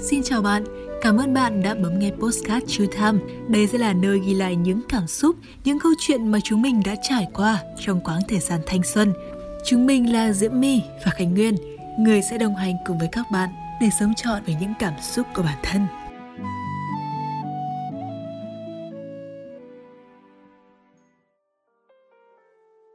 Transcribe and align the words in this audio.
Xin 0.00 0.22
chào 0.22 0.42
bạn, 0.42 0.64
cảm 1.00 1.16
ơn 1.16 1.34
bạn 1.34 1.62
đã 1.62 1.74
bấm 1.74 1.98
nghe 1.98 2.10
Postcard 2.10 2.66
True 2.66 2.86
Time. 2.86 3.18
Đây 3.48 3.66
sẽ 3.66 3.78
là 3.78 3.92
nơi 3.92 4.20
ghi 4.26 4.34
lại 4.34 4.56
những 4.56 4.80
cảm 4.88 5.06
xúc, 5.06 5.36
những 5.64 5.78
câu 5.78 5.92
chuyện 5.98 6.28
mà 6.28 6.38
chúng 6.44 6.62
mình 6.62 6.82
đã 6.84 6.94
trải 7.02 7.26
qua 7.34 7.62
trong 7.80 8.00
quãng 8.00 8.20
thời 8.28 8.38
gian 8.38 8.60
thanh 8.66 8.82
xuân. 8.82 9.12
Chúng 9.64 9.86
mình 9.86 10.12
là 10.12 10.32
Diễm 10.32 10.60
My 10.60 10.80
và 11.04 11.10
Khánh 11.10 11.34
Nguyên, 11.34 11.56
người 11.98 12.22
sẽ 12.30 12.38
đồng 12.38 12.56
hành 12.56 12.74
cùng 12.86 12.98
với 12.98 13.08
các 13.12 13.26
bạn 13.32 13.48
để 13.80 13.88
sống 14.00 14.12
trọn 14.16 14.42
với 14.46 14.56
những 14.60 14.72
cảm 14.78 14.94
xúc 15.02 15.26
của 15.34 15.42
bản 15.42 15.58
thân. 15.62 15.86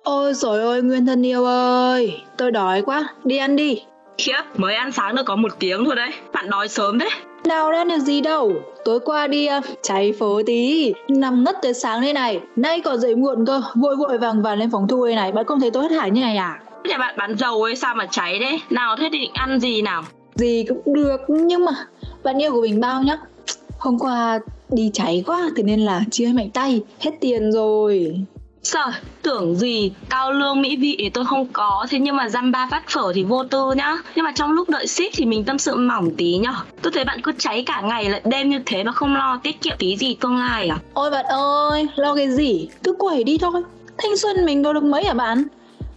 Ôi 0.03 0.33
rồi 0.33 0.61
ôi 0.61 0.81
Nguyên 0.81 1.05
thân 1.05 1.25
yêu 1.25 1.45
ơi, 1.45 2.21
tôi 2.37 2.51
đói 2.51 2.81
quá, 2.81 3.13
đi 3.23 3.37
ăn 3.37 3.55
đi. 3.55 3.81
Khiếp, 4.17 4.41
mới 4.57 4.75
ăn 4.75 4.91
sáng 4.91 5.15
được 5.15 5.23
có 5.25 5.35
một 5.35 5.51
tiếng 5.59 5.85
thôi 5.85 5.95
đấy, 5.95 6.09
bạn 6.33 6.49
đói 6.49 6.67
sớm 6.67 6.99
thế. 6.99 7.09
Nào 7.45 7.71
đã 7.71 7.83
được 7.83 7.99
gì 7.99 8.21
đâu, 8.21 8.53
tối 8.85 8.99
qua 8.99 9.27
đi 9.27 9.49
uh, 9.57 9.63
cháy 9.81 10.13
phố 10.19 10.41
tí, 10.45 10.93
nằm 11.07 11.43
ngất 11.43 11.55
tới 11.61 11.73
sáng 11.73 12.01
thế 12.01 12.13
này, 12.13 12.39
nay 12.55 12.81
còn 12.81 12.99
dậy 12.99 13.15
muộn 13.15 13.45
cơ, 13.45 13.61
vội 13.75 13.95
vội 13.95 14.17
vàng 14.17 14.41
vàng 14.41 14.57
lên 14.57 14.71
phòng 14.71 14.87
thu 14.87 15.05
đây 15.05 15.15
này, 15.15 15.31
bạn 15.31 15.45
không 15.45 15.59
thấy 15.59 15.71
tôi 15.71 15.83
hết 15.83 15.95
hải 15.95 16.11
như 16.11 16.21
này 16.21 16.37
à? 16.37 16.59
Thế 16.89 16.97
bạn 16.97 17.15
bán 17.17 17.37
dầu 17.37 17.63
ấy 17.63 17.75
sao 17.75 17.95
mà 17.95 18.07
cháy 18.11 18.39
đấy, 18.39 18.59
nào 18.69 18.95
thế 18.99 19.09
thì 19.11 19.19
định 19.19 19.31
ăn 19.33 19.59
gì 19.59 19.81
nào? 19.81 20.03
Gì 20.35 20.65
cũng 20.69 20.93
được, 20.93 21.17
nhưng 21.27 21.65
mà 21.65 21.71
bạn 22.23 22.41
yêu 22.41 22.51
của 22.51 22.61
mình 22.61 22.79
bao 22.79 23.03
nhá. 23.03 23.17
Hôm 23.79 23.99
qua 23.99 24.39
đi 24.69 24.91
cháy 24.93 25.23
quá, 25.27 25.49
thế 25.55 25.63
nên 25.63 25.79
là 25.79 26.01
chưa 26.11 26.27
mạnh 26.33 26.49
tay, 26.49 26.81
hết 26.99 27.11
tiền 27.21 27.51
rồi. 27.51 28.19
Sợ, 28.63 28.91
tưởng 29.21 29.55
gì 29.55 29.91
cao 30.09 30.31
lương 30.31 30.61
mỹ 30.61 30.75
vị 30.75 30.95
thì 30.99 31.09
tôi 31.09 31.25
không 31.25 31.47
có. 31.53 31.85
Thế 31.89 31.99
nhưng 31.99 32.15
mà 32.15 32.29
dăm 32.29 32.51
ba 32.51 32.67
phát 32.71 32.83
phở 32.89 33.13
thì 33.15 33.23
vô 33.23 33.43
tư 33.43 33.71
nhá. 33.77 33.97
Nhưng 34.15 34.25
mà 34.25 34.31
trong 34.35 34.51
lúc 34.51 34.69
đợi 34.69 34.87
ship 34.87 35.13
thì 35.13 35.25
mình 35.25 35.43
tâm 35.43 35.57
sự 35.57 35.75
mỏng 35.75 36.15
tí 36.17 36.37
nhá. 36.37 36.53
Tôi 36.81 36.91
thấy 36.91 37.03
bạn 37.03 37.21
cứ 37.21 37.31
cháy 37.37 37.63
cả 37.65 37.81
ngày 37.81 38.09
lại 38.09 38.21
đêm 38.25 38.49
như 38.49 38.59
thế 38.65 38.83
mà 38.83 38.91
không 38.91 39.15
lo 39.15 39.39
tiết 39.43 39.61
kiệm 39.61 39.75
tí 39.79 39.97
gì 39.97 40.17
tương 40.21 40.37
lai 40.37 40.67
à? 40.67 40.77
Ôi 40.93 41.11
bạn 41.11 41.25
ơi, 41.25 41.87
lo 41.95 42.15
cái 42.15 42.31
gì, 42.31 42.69
cứ 42.83 42.93
quẩy 42.93 43.23
đi 43.23 43.37
thôi. 43.37 43.63
Thanh 43.97 44.17
xuân 44.17 44.45
mình 44.45 44.63
đâu 44.63 44.73
được 44.73 44.83
mấy 44.83 45.03
hả 45.03 45.13
bạn? 45.13 45.43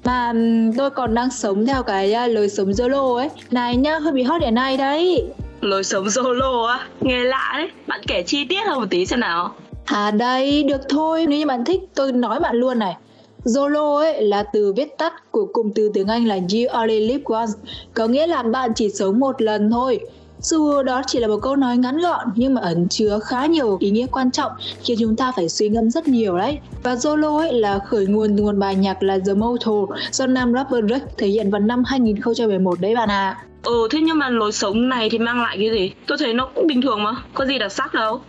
Mà 0.04 0.32
tôi 0.78 0.90
còn 0.90 1.14
đang 1.14 1.30
sống 1.30 1.66
theo 1.66 1.82
cái 1.82 2.14
uh, 2.24 2.34
lời 2.34 2.48
sống 2.48 2.72
YOLO 2.78 3.16
ấy. 3.16 3.30
Này 3.50 3.76
nhá, 3.76 3.98
hơi 3.98 4.12
bị 4.12 4.22
hot 4.22 4.42
hiện 4.42 4.54
nay 4.54 4.76
đấy. 4.76 5.24
Lời 5.60 5.84
sống 5.84 6.10
solo 6.10 6.66
á, 6.66 6.86
nghe 7.00 7.24
lạ 7.24 7.54
đấy. 7.56 7.70
Bạn 7.86 8.00
kể 8.06 8.22
chi 8.22 8.44
tiết 8.44 8.66
hơn 8.66 8.80
một 8.80 8.86
tí 8.90 9.06
xem 9.06 9.20
nào 9.20 9.54
À 9.86 10.10
đây, 10.10 10.62
được 10.62 10.80
thôi, 10.88 11.26
nếu 11.28 11.38
như 11.38 11.46
bạn 11.46 11.64
thích 11.64 11.80
tôi 11.94 12.12
nói 12.12 12.40
bạn 12.40 12.56
luôn 12.56 12.78
này. 12.78 12.96
Zolo 13.44 13.96
ấy 13.96 14.22
là 14.22 14.42
từ 14.42 14.72
viết 14.76 14.98
tắt 14.98 15.30
của 15.30 15.46
cụm 15.52 15.70
từ 15.74 15.90
tiếng 15.94 16.08
Anh 16.08 16.26
là 16.26 16.34
You 16.34 16.68
Only 16.72 17.00
Live 17.00 17.22
Once, 17.24 17.52
có 17.94 18.06
nghĩa 18.06 18.26
là 18.26 18.42
bạn 18.42 18.70
chỉ 18.74 18.90
sống 18.90 19.20
một 19.20 19.42
lần 19.42 19.70
thôi. 19.70 20.00
Dù 20.40 20.82
đó 20.82 21.02
chỉ 21.06 21.18
là 21.18 21.28
một 21.28 21.38
câu 21.42 21.56
nói 21.56 21.76
ngắn 21.76 21.98
gọn 21.98 22.26
nhưng 22.34 22.54
mà 22.54 22.60
ẩn 22.60 22.88
chứa 22.88 23.18
khá 23.24 23.46
nhiều 23.46 23.76
ý 23.80 23.90
nghĩa 23.90 24.06
quan 24.06 24.30
trọng 24.30 24.52
khiến 24.84 24.96
chúng 25.00 25.16
ta 25.16 25.32
phải 25.36 25.48
suy 25.48 25.68
ngẫm 25.68 25.90
rất 25.90 26.08
nhiều 26.08 26.38
đấy. 26.38 26.58
Và 26.82 26.94
Zolo 26.94 27.38
ấy 27.38 27.52
là 27.52 27.78
khởi 27.78 28.06
nguồn 28.06 28.36
từ 28.36 28.42
nguồn 28.42 28.58
bài 28.58 28.74
nhạc 28.74 29.02
là 29.02 29.18
The 29.26 29.34
Motto 29.34 29.72
do 30.10 30.26
nam 30.26 30.52
rapper 30.52 30.84
Drake 30.88 31.06
thể 31.18 31.26
hiện 31.26 31.50
vào 31.50 31.60
năm 31.60 31.82
2011 31.86 32.80
đấy 32.80 32.94
bạn 32.94 33.08
ạ. 33.08 33.36
À. 33.38 33.42
Ừ, 33.62 33.88
thế 33.90 34.00
nhưng 34.02 34.18
mà 34.18 34.30
lối 34.30 34.52
sống 34.52 34.88
này 34.88 35.10
thì 35.10 35.18
mang 35.18 35.42
lại 35.42 35.56
cái 35.60 35.70
gì? 35.70 35.92
Tôi 36.06 36.18
thấy 36.18 36.34
nó 36.34 36.48
cũng 36.54 36.66
bình 36.66 36.82
thường 36.82 37.02
mà, 37.02 37.12
có 37.34 37.46
gì 37.46 37.58
đặc 37.58 37.72
sắc 37.72 37.94
đâu. 37.94 38.20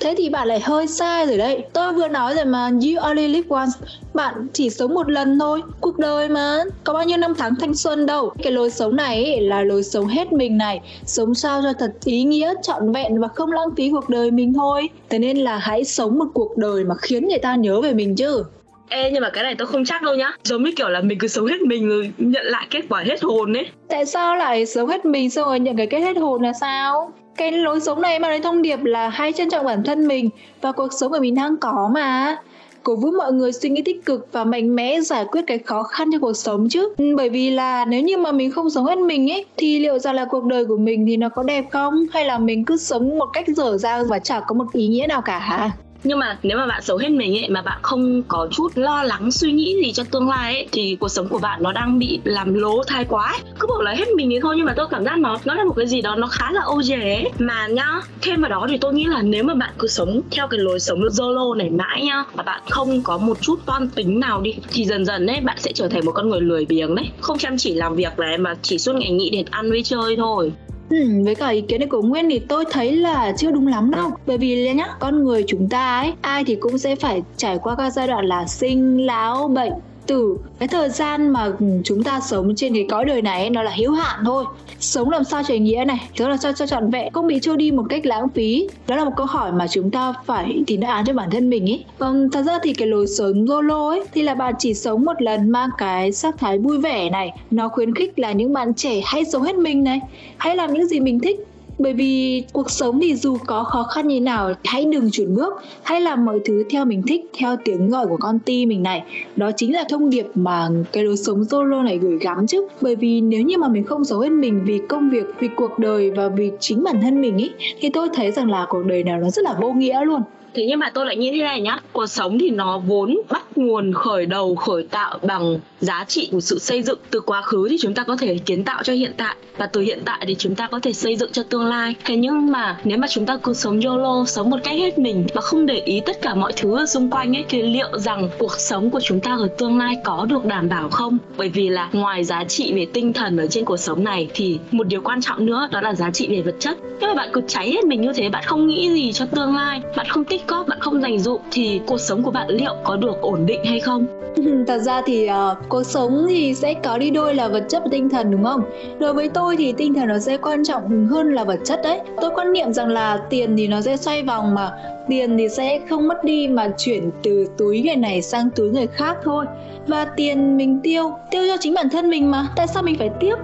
Thế 0.00 0.14
thì 0.16 0.28
bạn 0.28 0.48
lại 0.48 0.60
hơi 0.60 0.86
sai 0.86 1.26
rồi 1.26 1.38
đấy. 1.38 1.64
Tôi 1.72 1.92
vừa 1.92 2.08
nói 2.08 2.34
rồi 2.34 2.44
mà 2.44 2.68
You 2.68 3.02
only 3.02 3.28
live 3.28 3.46
once. 3.48 3.72
Bạn 4.14 4.34
chỉ 4.52 4.70
sống 4.70 4.94
một 4.94 5.10
lần 5.10 5.38
thôi. 5.38 5.62
Cuộc 5.80 5.98
đời 5.98 6.28
mà. 6.28 6.62
Có 6.84 6.92
bao 6.94 7.04
nhiêu 7.04 7.16
năm 7.16 7.34
tháng 7.38 7.54
thanh 7.60 7.74
xuân 7.74 8.06
đâu. 8.06 8.32
Cái 8.42 8.52
lối 8.52 8.70
sống 8.70 8.96
này 8.96 9.24
ấy, 9.24 9.40
là 9.40 9.62
lối 9.62 9.82
sống 9.82 10.06
hết 10.06 10.32
mình 10.32 10.58
này. 10.58 10.80
Sống 11.04 11.34
sao 11.34 11.62
cho 11.62 11.72
thật 11.78 11.92
ý 12.04 12.24
nghĩa, 12.24 12.54
trọn 12.62 12.92
vẹn 12.92 13.20
Và 13.20 13.28
không 13.28 13.52
lãng 13.52 13.68
phí 13.76 13.90
cuộc 13.90 14.08
đời 14.08 14.30
mình 14.30 14.54
thôi. 14.54 14.88
Thế 15.08 15.18
nên 15.18 15.36
là 15.36 15.58
hãy 15.58 15.84
sống 15.84 16.18
một 16.18 16.26
cuộc 16.34 16.56
đời 16.56 16.84
mà 16.84 16.94
khiến 16.94 17.28
người 17.28 17.38
ta 17.38 17.56
nhớ 17.56 17.80
về 17.80 17.94
mình 17.94 18.16
chứ. 18.16 18.44
Ê 18.88 19.10
nhưng 19.10 19.22
mà 19.22 19.30
cái 19.30 19.44
này 19.44 19.54
tôi 19.54 19.66
không 19.66 19.84
chắc 19.84 20.02
đâu 20.02 20.14
nhá. 20.14 20.32
Giống 20.44 20.62
như 20.62 20.72
kiểu 20.76 20.88
là 20.88 21.00
mình 21.00 21.18
cứ 21.18 21.28
sống 21.28 21.46
hết 21.46 21.60
mình 21.60 21.88
rồi 21.88 22.12
nhận 22.18 22.46
lại 22.46 22.66
kết 22.70 22.82
quả 22.88 23.02
hết 23.06 23.22
hồn 23.22 23.56
ấy. 23.56 23.66
Tại 23.88 24.06
sao 24.06 24.36
lại 24.36 24.66
sống 24.66 24.88
hết 24.88 25.04
mình 25.04 25.30
xong 25.30 25.44
rồi 25.44 25.60
nhận 25.60 25.76
cái 25.76 25.86
kết 25.86 26.00
hết 26.00 26.16
hồn 26.16 26.42
là 26.42 26.52
sao? 26.52 27.12
Cái 27.36 27.52
lối 27.52 27.80
sống 27.80 28.00
này 28.00 28.18
mà 28.18 28.28
lấy 28.28 28.40
thông 28.40 28.62
điệp 28.62 28.84
là 28.84 29.08
hãy 29.08 29.32
trân 29.32 29.50
trọng 29.50 29.64
bản 29.64 29.82
thân 29.84 30.08
mình 30.08 30.30
và 30.60 30.72
cuộc 30.72 30.92
sống 30.92 31.12
của 31.12 31.18
mình 31.20 31.34
đang 31.34 31.56
có 31.56 31.90
mà. 31.94 32.36
Cổ 32.82 32.96
vũ 32.96 33.10
mọi 33.10 33.32
người 33.32 33.52
suy 33.52 33.68
nghĩ 33.68 33.82
tích 33.82 34.04
cực 34.04 34.28
và 34.32 34.44
mạnh 34.44 34.76
mẽ 34.76 35.00
giải 35.00 35.24
quyết 35.24 35.42
cái 35.46 35.58
khó 35.58 35.82
khăn 35.82 36.08
trong 36.12 36.20
cuộc 36.20 36.36
sống 36.36 36.68
chứ. 36.68 36.94
Ừ, 36.96 37.04
bởi 37.16 37.28
vì 37.28 37.50
là 37.50 37.84
nếu 37.84 38.02
như 38.02 38.16
mà 38.16 38.32
mình 38.32 38.50
không 38.50 38.70
sống 38.70 38.84
hết 38.84 38.98
mình 38.98 39.30
ấy, 39.30 39.44
thì 39.56 39.78
liệu 39.78 39.98
rằng 39.98 40.14
là 40.14 40.26
cuộc 40.30 40.44
đời 40.44 40.64
của 40.64 40.76
mình 40.76 41.06
thì 41.06 41.16
nó 41.16 41.28
có 41.28 41.42
đẹp 41.42 41.64
không? 41.70 42.06
Hay 42.12 42.24
là 42.24 42.38
mình 42.38 42.64
cứ 42.64 42.76
sống 42.76 43.18
một 43.18 43.26
cách 43.32 43.48
dở 43.48 43.76
dang 43.76 44.06
và 44.08 44.18
chả 44.18 44.40
có 44.40 44.54
một 44.54 44.72
ý 44.72 44.86
nghĩa 44.86 45.06
nào 45.06 45.22
cả? 45.22 45.70
Nhưng 46.04 46.18
mà 46.18 46.38
nếu 46.42 46.58
mà 46.58 46.66
bạn 46.66 46.82
sống 46.82 46.98
hết 46.98 47.08
mình 47.08 47.38
ấy, 47.38 47.48
mà 47.50 47.62
bạn 47.62 47.78
không 47.82 48.22
có 48.28 48.48
chút 48.50 48.68
lo 48.74 49.02
lắng, 49.02 49.30
suy 49.30 49.52
nghĩ 49.52 49.74
gì 49.84 49.92
cho 49.92 50.04
tương 50.10 50.28
lai 50.28 50.54
ấy, 50.54 50.68
thì 50.72 50.96
cuộc 51.00 51.08
sống 51.08 51.28
của 51.28 51.38
bạn 51.38 51.62
nó 51.62 51.72
đang 51.72 51.98
bị 51.98 52.20
làm 52.24 52.54
lố 52.54 52.82
thai 52.86 53.04
quá 53.04 53.26
ấy. 53.26 53.40
cứ 53.58 53.66
bảo 53.66 53.82
là 53.82 53.92
hết 53.92 54.08
mình 54.16 54.30
thì 54.30 54.38
thôi, 54.42 54.54
nhưng 54.56 54.66
mà 54.66 54.74
tôi 54.76 54.86
cảm 54.90 55.04
giác 55.04 55.18
nó 55.18 55.38
nó 55.44 55.54
là 55.54 55.64
một 55.64 55.74
cái 55.76 55.86
gì 55.86 56.02
đó 56.02 56.16
nó 56.16 56.26
khá 56.26 56.52
là 56.52 56.60
ô 56.60 56.82
dề 56.82 57.14
ấy. 57.14 57.30
Mà 57.38 57.66
nhá, 57.66 58.00
thêm 58.22 58.40
vào 58.40 58.50
đó 58.50 58.66
thì 58.70 58.78
tôi 58.78 58.94
nghĩ 58.94 59.04
là 59.04 59.22
nếu 59.22 59.44
mà 59.44 59.54
bạn 59.54 59.72
cứ 59.78 59.88
sống 59.88 60.20
theo 60.30 60.48
cái 60.48 60.60
lối 60.60 60.80
sống 60.80 61.00
solo 61.12 61.54
này 61.56 61.70
mãi 61.70 62.02
nhá, 62.02 62.24
mà 62.34 62.42
bạn 62.42 62.62
không 62.70 63.02
có 63.02 63.18
một 63.18 63.38
chút 63.40 63.60
toan 63.66 63.88
tính 63.88 64.20
nào 64.20 64.40
đi, 64.40 64.54
thì 64.72 64.84
dần 64.84 65.04
dần 65.04 65.26
ấy, 65.26 65.40
bạn 65.40 65.56
sẽ 65.60 65.72
trở 65.72 65.88
thành 65.88 66.04
một 66.04 66.12
con 66.12 66.28
người 66.28 66.40
lười 66.40 66.66
biếng 66.66 66.94
đấy. 66.94 67.10
Không 67.20 67.38
chăm 67.38 67.56
chỉ 67.58 67.74
làm 67.74 67.94
việc 67.94 68.18
này, 68.18 68.38
mà 68.38 68.54
chỉ 68.62 68.78
suốt 68.78 68.92
ngày 68.92 69.10
nghĩ 69.10 69.30
đến 69.30 69.46
ăn 69.50 69.70
với 69.70 69.82
chơi 69.82 70.16
thôi. 70.16 70.52
Ừ, 70.88 70.96
với 71.24 71.34
cả 71.34 71.48
ý 71.48 71.60
kiến 71.68 71.80
này 71.80 71.88
của 71.88 72.02
Nguyên 72.02 72.28
thì 72.30 72.38
tôi 72.48 72.64
thấy 72.70 72.96
là 72.96 73.32
chưa 73.38 73.50
đúng 73.50 73.66
lắm 73.66 73.90
đâu. 73.90 74.10
Bởi 74.26 74.38
vì 74.38 74.74
nhá, 74.74 74.86
con 75.00 75.24
người 75.24 75.44
chúng 75.46 75.68
ta 75.68 75.98
ấy 76.00 76.12
Ai 76.20 76.44
thì 76.44 76.56
cũng 76.60 76.78
sẽ 76.78 76.96
phải 76.96 77.22
trải 77.36 77.58
qua 77.62 77.74
các 77.78 77.90
giai 77.90 78.06
đoạn 78.06 78.24
là 78.26 78.46
sinh, 78.46 79.06
lão, 79.06 79.48
bệnh 79.48 79.72
tử 80.06 80.36
cái 80.58 80.68
thời 80.68 80.88
gian 80.88 81.30
mà 81.30 81.52
chúng 81.84 82.02
ta 82.02 82.20
sống 82.20 82.54
trên 82.56 82.74
cái 82.74 82.86
cõi 82.90 83.04
đời 83.04 83.22
này 83.22 83.50
nó 83.50 83.62
là 83.62 83.72
hữu 83.78 83.92
hạn 83.92 84.22
thôi. 84.24 84.44
Sống 84.80 85.10
làm 85.10 85.24
sao 85.24 85.42
cho 85.42 85.54
ý 85.54 85.60
nghĩa 85.60 85.84
này 85.86 86.08
đó 86.18 86.28
là 86.28 86.36
cho 86.36 86.52
cho 86.52 86.66
trọn 86.66 86.90
vẹn, 86.90 87.12
không 87.12 87.26
bị 87.26 87.38
trôi 87.42 87.56
đi 87.56 87.70
một 87.70 87.84
cách 87.88 88.06
lãng 88.06 88.28
phí. 88.28 88.68
Đó 88.88 88.96
là 88.96 89.04
một 89.04 89.12
câu 89.16 89.26
hỏi 89.26 89.52
mà 89.52 89.66
chúng 89.68 89.90
ta 89.90 90.14
phải 90.26 90.62
tìm 90.66 90.80
đáp 90.80 90.88
án 90.88 91.04
cho 91.06 91.12
bản 91.12 91.30
thân 91.30 91.50
mình 91.50 91.66
ý. 91.66 91.84
Còn 91.98 92.30
thật 92.30 92.42
ra 92.42 92.58
thì 92.62 92.72
cái 92.72 92.88
lối 92.88 93.06
sống 93.06 93.46
solo 93.48 93.88
ấy, 93.88 94.04
thì 94.14 94.22
là 94.22 94.34
bạn 94.34 94.54
chỉ 94.58 94.74
sống 94.74 95.04
một 95.04 95.22
lần 95.22 95.50
mang 95.50 95.68
cái 95.78 96.12
sắc 96.12 96.38
thái 96.38 96.58
vui 96.58 96.78
vẻ 96.78 97.10
này. 97.10 97.30
Nó 97.50 97.68
khuyến 97.68 97.94
khích 97.94 98.18
là 98.18 98.32
những 98.32 98.52
bạn 98.52 98.74
trẻ 98.74 99.00
hãy 99.04 99.24
sống 99.24 99.42
hết 99.42 99.56
mình 99.56 99.84
này, 99.84 100.00
hãy 100.36 100.56
làm 100.56 100.74
những 100.74 100.88
gì 100.88 101.00
mình 101.00 101.20
thích 101.20 101.46
bởi 101.78 101.92
vì 101.92 102.42
cuộc 102.52 102.70
sống 102.70 103.00
thì 103.02 103.14
dù 103.14 103.36
có 103.46 103.64
khó 103.64 103.82
khăn 103.82 104.08
như 104.08 104.20
nào, 104.20 104.52
hãy 104.64 104.84
đừng 104.84 105.10
chuyển 105.10 105.34
bước. 105.34 105.54
Hãy 105.82 106.00
làm 106.00 106.24
mọi 106.24 106.40
thứ 106.44 106.64
theo 106.70 106.84
mình 106.84 107.02
thích, 107.06 107.20
theo 107.38 107.56
tiếng 107.64 107.90
gọi 107.90 108.06
của 108.06 108.16
con 108.20 108.38
tim 108.38 108.68
mình 108.68 108.82
này. 108.82 109.02
Đó 109.36 109.50
chính 109.56 109.74
là 109.74 109.84
thông 109.88 110.10
điệp 110.10 110.26
mà 110.34 110.68
cái 110.92 111.04
lối 111.04 111.16
sống 111.16 111.44
solo 111.44 111.82
này 111.82 111.98
gửi 111.98 112.18
gắm 112.20 112.46
chứ. 112.46 112.66
Bởi 112.80 112.96
vì 112.96 113.20
nếu 113.20 113.42
như 113.42 113.58
mà 113.58 113.68
mình 113.68 113.84
không 113.84 114.04
sống 114.04 114.20
hết 114.20 114.30
mình 114.30 114.64
vì 114.64 114.80
công 114.88 115.10
việc, 115.10 115.24
vì 115.38 115.48
cuộc 115.56 115.78
đời 115.78 116.10
và 116.10 116.28
vì 116.28 116.50
chính 116.60 116.82
bản 116.82 117.00
thân 117.02 117.20
mình 117.20 117.42
ấy 117.42 117.50
thì 117.80 117.88
tôi 117.88 118.08
thấy 118.14 118.32
rằng 118.32 118.50
là 118.50 118.66
cuộc 118.68 118.82
đời 118.86 119.04
nào 119.04 119.18
nó 119.20 119.30
rất 119.30 119.44
là 119.44 119.54
vô 119.60 119.72
nghĩa 119.72 120.04
luôn. 120.04 120.22
Thế 120.54 120.66
nhưng 120.68 120.78
mà 120.78 120.90
tôi 120.94 121.06
lại 121.06 121.16
nghĩ 121.16 121.30
thế 121.30 121.42
này 121.42 121.60
nhá. 121.60 121.80
Cuộc 121.92 122.06
sống 122.06 122.38
thì 122.38 122.50
nó 122.50 122.78
vốn 122.78 123.18
bắt 123.30 123.45
nguồn 123.58 123.92
khởi 123.94 124.26
đầu, 124.26 124.54
khởi 124.54 124.82
tạo 124.82 125.18
bằng 125.22 125.58
giá 125.80 126.04
trị 126.08 126.28
của 126.32 126.40
sự 126.40 126.58
xây 126.58 126.82
dựng 126.82 126.98
từ 127.10 127.20
quá 127.20 127.42
khứ 127.42 127.66
thì 127.70 127.76
chúng 127.80 127.94
ta 127.94 128.02
có 128.02 128.16
thể 128.16 128.38
kiến 128.38 128.64
tạo 128.64 128.82
cho 128.82 128.92
hiện 128.92 129.12
tại. 129.16 129.36
Và 129.56 129.66
từ 129.66 129.80
hiện 129.80 130.02
tại 130.04 130.24
thì 130.26 130.34
chúng 130.38 130.54
ta 130.54 130.66
có 130.66 130.80
thể 130.82 130.92
xây 130.92 131.16
dựng 131.16 131.32
cho 131.32 131.42
tương 131.42 131.66
lai. 131.66 131.94
Thế 132.04 132.16
nhưng 132.16 132.52
mà 132.52 132.78
nếu 132.84 132.98
mà 132.98 133.08
chúng 133.08 133.26
ta 133.26 133.36
cứ 133.36 133.54
sống 133.54 133.80
yolo, 133.80 134.24
sống 134.26 134.50
một 134.50 134.58
cách 134.64 134.74
hết 134.78 134.98
mình 134.98 135.26
và 135.34 135.40
không 135.40 135.66
để 135.66 135.74
ý 135.74 136.00
tất 136.06 136.22
cả 136.22 136.34
mọi 136.34 136.52
thứ 136.56 136.86
xung 136.86 137.10
quanh 137.10 137.36
ấy, 137.36 137.44
thì 137.48 137.62
liệu 137.62 137.98
rằng 137.98 138.28
cuộc 138.38 138.52
sống 138.58 138.90
của 138.90 139.00
chúng 139.00 139.20
ta 139.20 139.36
ở 139.36 139.48
tương 139.58 139.78
lai 139.78 139.96
có 140.04 140.26
được 140.30 140.44
đảm 140.44 140.68
bảo 140.68 140.88
không? 140.88 141.18
Bởi 141.36 141.48
vì 141.48 141.68
là 141.68 141.88
ngoài 141.92 142.24
giá 142.24 142.44
trị 142.44 142.72
về 142.74 142.86
tinh 142.92 143.12
thần 143.12 143.36
ở 143.36 143.46
trên 143.46 143.64
cuộc 143.64 143.76
sống 143.76 144.04
này 144.04 144.28
thì 144.34 144.58
một 144.70 144.86
điều 144.86 145.00
quan 145.00 145.20
trọng 145.22 145.46
nữa, 145.46 145.68
đó 145.72 145.80
là 145.80 145.94
giá 145.94 146.10
trị 146.10 146.28
về 146.30 146.42
vật 146.42 146.54
chất. 146.58 146.78
Nếu 147.00 147.08
mà 147.08 147.14
bạn 147.14 147.28
cứ 147.32 147.40
cháy 147.48 147.70
hết 147.70 147.84
mình 147.84 148.00
như 148.00 148.12
thế, 148.12 148.28
bạn 148.28 148.44
không 148.46 148.66
nghĩ 148.66 148.90
gì 148.90 149.12
cho 149.12 149.26
tương 149.26 149.56
lai, 149.56 149.80
bạn 149.96 150.06
không 150.08 150.24
tích 150.24 150.48
góp 150.48 150.68
bạn 150.68 150.80
không 150.80 151.02
dành 151.02 151.18
dụm 151.18 151.40
thì 151.50 151.80
cuộc 151.86 151.98
sống 151.98 152.22
của 152.22 152.30
bạn 152.30 152.48
liệu 152.48 152.74
có 152.84 152.96
được 152.96 153.20
ổn 153.20 153.45
định 153.46 153.64
hay 153.64 153.80
không? 153.80 154.06
Thật 154.66 154.78
ra 154.78 155.02
thì 155.06 155.28
uh, 155.28 155.68
cuộc 155.68 155.82
sống 155.82 156.26
thì 156.28 156.54
sẽ 156.54 156.74
có 156.84 156.98
đi 156.98 157.10
đôi 157.10 157.34
là 157.34 157.48
vật 157.48 157.64
chất 157.68 157.82
và 157.84 157.88
tinh 157.90 158.08
thần 158.08 158.30
đúng 158.30 158.44
không? 158.44 158.62
Đối 158.98 159.12
với 159.12 159.28
tôi 159.28 159.56
thì 159.56 159.72
tinh 159.72 159.94
thần 159.94 160.08
nó 160.08 160.18
sẽ 160.18 160.36
quan 160.36 160.64
trọng 160.64 161.06
hơn 161.06 161.32
là 161.32 161.44
vật 161.44 161.58
chất 161.64 161.80
đấy. 161.84 162.00
Tôi 162.20 162.30
quan 162.34 162.52
niệm 162.52 162.72
rằng 162.72 162.88
là 162.88 163.18
tiền 163.30 163.56
thì 163.56 163.68
nó 163.68 163.80
sẽ 163.80 163.96
xoay 163.96 164.22
vòng 164.22 164.54
mà 164.54 164.72
tiền 165.08 165.38
thì 165.38 165.48
sẽ 165.48 165.80
không 165.88 166.08
mất 166.08 166.24
đi 166.24 166.48
mà 166.48 166.68
chuyển 166.78 167.10
từ 167.22 167.46
túi 167.58 167.82
người 167.82 167.96
này 167.96 168.22
sang 168.22 168.50
túi 168.50 168.70
người 168.70 168.86
khác 168.86 169.16
thôi. 169.24 169.44
Và 169.86 170.04
tiền 170.04 170.56
mình 170.56 170.80
tiêu 170.82 171.12
tiêu 171.30 171.42
cho 171.48 171.56
chính 171.60 171.74
bản 171.74 171.88
thân 171.90 172.10
mình 172.10 172.30
mà 172.30 172.48
tại 172.56 172.66
sao 172.66 172.82
mình 172.82 172.98
phải 172.98 173.10
tiếc 173.20 173.36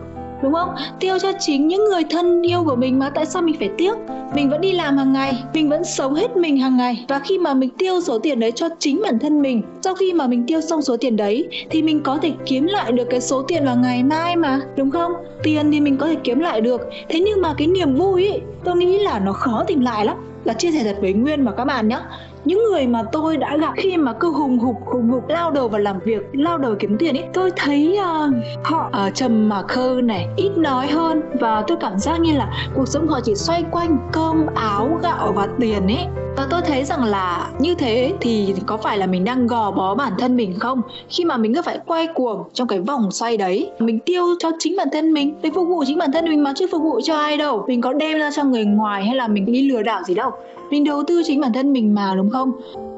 đúng 0.43 0.53
không? 0.53 0.69
Tiêu 1.01 1.19
cho 1.19 1.33
chính 1.41 1.69
những 1.69 1.85
người 1.85 2.03
thân 2.11 2.43
yêu 2.43 2.65
của 2.65 2.77
mình 2.77 2.99
mà 2.99 3.11
tại 3.11 3.27
sao 3.27 3.43
mình 3.43 3.57
phải 3.59 3.71
tiếc? 3.79 3.95
Mình 4.35 4.51
vẫn 4.51 4.61
đi 4.61 4.73
làm 4.73 4.97
hàng 4.97 5.13
ngày, 5.13 5.43
mình 5.55 5.69
vẫn 5.69 5.85
sống 5.85 6.15
hết 6.15 6.37
mình 6.37 6.59
hàng 6.59 6.77
ngày. 6.77 7.05
Và 7.09 7.19
khi 7.19 7.39
mà 7.39 7.55
mình 7.55 7.71
tiêu 7.79 8.01
số 8.01 8.19
tiền 8.19 8.41
đấy 8.41 8.53
cho 8.53 8.69
chính 8.79 9.03
bản 9.03 9.19
thân 9.19 9.43
mình, 9.43 9.63
sau 9.83 9.95
khi 9.95 10.13
mà 10.13 10.27
mình 10.27 10.47
tiêu 10.47 10.61
xong 10.61 10.83
số 10.83 10.97
tiền 10.97 11.17
đấy, 11.17 11.49
thì 11.71 11.83
mình 11.83 12.01
có 12.03 12.19
thể 12.23 12.33
kiếm 12.47 12.67
lại 12.67 12.93
được 12.93 13.05
cái 13.11 13.21
số 13.21 13.43
tiền 13.43 13.65
vào 13.65 13.77
ngày 13.77 14.03
mai 14.03 14.37
mà, 14.37 14.61
đúng 14.77 14.91
không? 14.91 15.13
Tiền 15.43 15.73
thì 15.73 15.81
mình 15.81 15.97
có 15.97 16.07
thể 16.07 16.17
kiếm 16.25 16.39
lại 16.39 16.61
được. 16.61 16.81
Thế 17.09 17.21
nhưng 17.21 17.41
mà 17.41 17.55
cái 17.59 17.67
niềm 17.67 17.95
vui 17.95 18.29
ấy 18.29 18.41
tôi 18.65 18.77
nghĩ 18.77 18.99
là 18.99 19.19
nó 19.19 19.33
khó 19.33 19.65
tìm 19.67 19.81
lại 19.81 20.05
lắm. 20.05 20.17
Là 20.45 20.55
chia 20.55 20.71
sẻ 20.73 20.81
thật 20.85 20.97
với 21.01 21.13
nguyên 21.13 21.45
và 21.45 21.53
các 21.53 21.65
bạn 21.65 21.89
nhé 21.89 21.99
những 22.45 22.65
người 22.65 22.87
mà 22.87 23.03
tôi 23.13 23.37
đã 23.37 23.57
gặp 23.57 23.73
khi 23.77 23.97
mà 23.97 24.13
cứ 24.13 24.33
hùng 24.33 24.59
hục 24.59 24.77
hùng 24.87 25.09
hục 25.09 25.29
lao 25.29 25.51
đầu 25.51 25.69
vào 25.69 25.81
làm 25.81 25.99
việc 26.05 26.23
lao 26.33 26.59
đầu 26.59 26.75
kiếm 26.79 26.97
tiền 26.99 27.17
ấy 27.17 27.25
tôi 27.33 27.51
thấy 27.57 27.99
uh, 28.01 28.35
họ 28.65 28.91
uh, 29.07 29.15
trầm 29.15 29.49
mà 29.49 29.63
khơ 29.63 30.01
này 30.05 30.29
ít 30.37 30.51
nói 30.57 30.87
hơn. 30.87 31.23
Và 31.41 31.65
tôi 31.67 31.77
cảm 31.81 31.99
giác 31.99 32.21
như 32.21 32.33
là 32.33 32.69
cuộc 32.75 32.89
sống 32.89 33.09
họ 33.09 33.21
chỉ 33.25 33.35
xoay 33.35 33.65
quanh 33.71 33.99
cơm 34.13 34.47
áo 34.55 34.99
gạo 35.03 35.33
và 35.37 35.49
tiền 35.61 35.87
ấy. 35.87 36.07
Và 36.37 36.47
tôi 36.51 36.61
thấy 36.67 36.85
rằng 36.85 37.05
là 37.05 37.51
như 37.59 37.75
thế 37.75 38.13
thì 38.21 38.55
có 38.67 38.77
phải 38.77 38.99
là 38.99 39.07
mình 39.07 39.25
đang 39.25 39.47
gò 39.47 39.71
bó 39.71 39.95
bản 39.95 40.13
thân 40.19 40.37
mình 40.37 40.59
không? 40.59 40.83
Khi 41.09 41.25
mà 41.25 41.37
mình 41.37 41.55
cứ 41.55 41.63
phải 41.63 41.79
quay 41.87 42.07
cuồng 42.15 42.43
trong 42.53 42.69
cái 42.69 42.81
vòng 42.81 43.11
xoay 43.11 43.37
đấy 43.37 43.71
mình 43.79 43.99
tiêu 43.99 44.25
cho 44.39 44.51
chính 44.59 44.77
bản 44.77 44.89
thân 44.93 45.13
mình 45.13 45.35
để 45.43 45.51
phục 45.55 45.69
vụ 45.69 45.85
chính 45.87 45.99
bản 45.99 46.13
thân 46.13 46.25
mình 46.25 46.43
mà 46.43 46.53
chứ 46.57 46.67
phục 46.73 46.83
vụ 46.83 47.01
cho 47.05 47.17
ai 47.17 47.37
đâu. 47.37 47.65
Mình 47.69 47.81
có 47.81 47.93
đem 47.93 48.19
ra 48.19 48.31
cho 48.37 48.45
người 48.45 48.65
ngoài 48.65 49.05
hay 49.05 49.17
là 49.17 49.29
mình 49.29 49.47
đi 49.47 49.71
lừa 49.71 49.83
đảo 49.83 50.03
gì 50.03 50.15
đâu 50.15 50.31
mình 50.73 50.85
đầu 50.85 51.03
tư 51.07 51.23
chính 51.25 51.41
bản 51.41 51.53
thân 51.53 51.73
mình 51.73 51.95
mà, 51.95 52.15
đúng 52.17 52.31
không? 52.31 52.53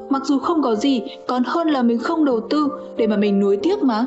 Mặc 0.09 0.21
dù 0.25 0.39
không 0.39 0.61
có 0.61 0.75
gì, 0.75 1.01
còn 1.27 1.43
hơn 1.45 1.67
là 1.67 1.83
mình 1.83 1.99
không 1.99 2.25
đầu 2.25 2.39
tư 2.49 2.69
để 2.97 3.07
mà 3.07 3.17
mình 3.17 3.39
nuối 3.39 3.57
tiếc 3.57 3.83
mà. 3.83 4.05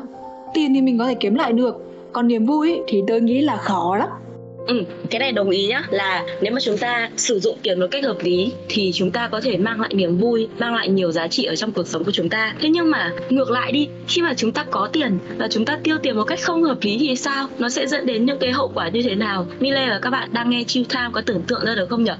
Tiền 0.53 0.73
thì 0.73 0.81
mình 0.81 0.97
có 0.97 1.05
thể 1.05 1.13
kiếm 1.13 1.35
lại 1.35 1.53
được, 1.53 1.85
còn 2.11 2.27
niềm 2.27 2.45
vui 2.45 2.81
thì 2.87 3.03
tôi 3.07 3.21
nghĩ 3.21 3.41
là 3.41 3.57
khó 3.57 3.95
lắm. 3.97 4.09
Ừ, 4.69 4.83
cái 5.09 5.19
này 5.19 5.31
đồng 5.31 5.49
ý 5.49 5.67
nhá 5.67 5.83
là 5.89 6.25
nếu 6.41 6.53
mà 6.53 6.59
chúng 6.59 6.77
ta 6.77 7.09
sử 7.17 7.39
dụng 7.39 7.57
tiền 7.63 7.79
một 7.79 7.85
cách 7.91 8.03
hợp 8.03 8.17
lý 8.21 8.51
thì 8.69 8.91
chúng 8.95 9.11
ta 9.11 9.27
có 9.27 9.41
thể 9.41 9.57
mang 9.57 9.81
lại 9.81 9.93
niềm 9.93 10.17
vui, 10.17 10.47
mang 10.59 10.75
lại 10.75 10.89
nhiều 10.89 11.11
giá 11.11 11.27
trị 11.27 11.43
ở 11.45 11.55
trong 11.55 11.71
cuộc 11.71 11.87
sống 11.87 12.03
của 12.03 12.11
chúng 12.11 12.29
ta. 12.29 12.53
Thế 12.61 12.69
nhưng 12.69 12.91
mà 12.91 13.11
ngược 13.29 13.51
lại 13.51 13.71
đi, 13.71 13.87
khi 14.07 14.21
mà 14.21 14.33
chúng 14.37 14.51
ta 14.51 14.63
có 14.63 14.89
tiền 14.93 15.17
và 15.37 15.47
chúng 15.51 15.65
ta 15.65 15.79
tiêu 15.83 15.97
tiền 16.03 16.15
một 16.15 16.23
cách 16.23 16.39
không 16.41 16.63
hợp 16.63 16.77
lý 16.81 16.97
thì 16.99 17.15
sao? 17.15 17.47
Nó 17.59 17.69
sẽ 17.69 17.87
dẫn 17.87 18.05
đến 18.05 18.25
những 18.25 18.37
cái 18.39 18.51
hậu 18.51 18.71
quả 18.75 18.89
như 18.89 19.01
thế 19.03 19.15
nào? 19.15 19.45
Mile 19.59 19.89
và 19.89 19.99
các 20.01 20.09
bạn 20.09 20.29
đang 20.31 20.49
nghe 20.49 20.63
Chill 20.63 20.85
Time 20.89 21.09
có 21.11 21.21
tưởng 21.21 21.41
tượng 21.41 21.65
ra 21.65 21.75
được 21.75 21.89
không 21.89 22.03
nhỉ? 22.03 22.11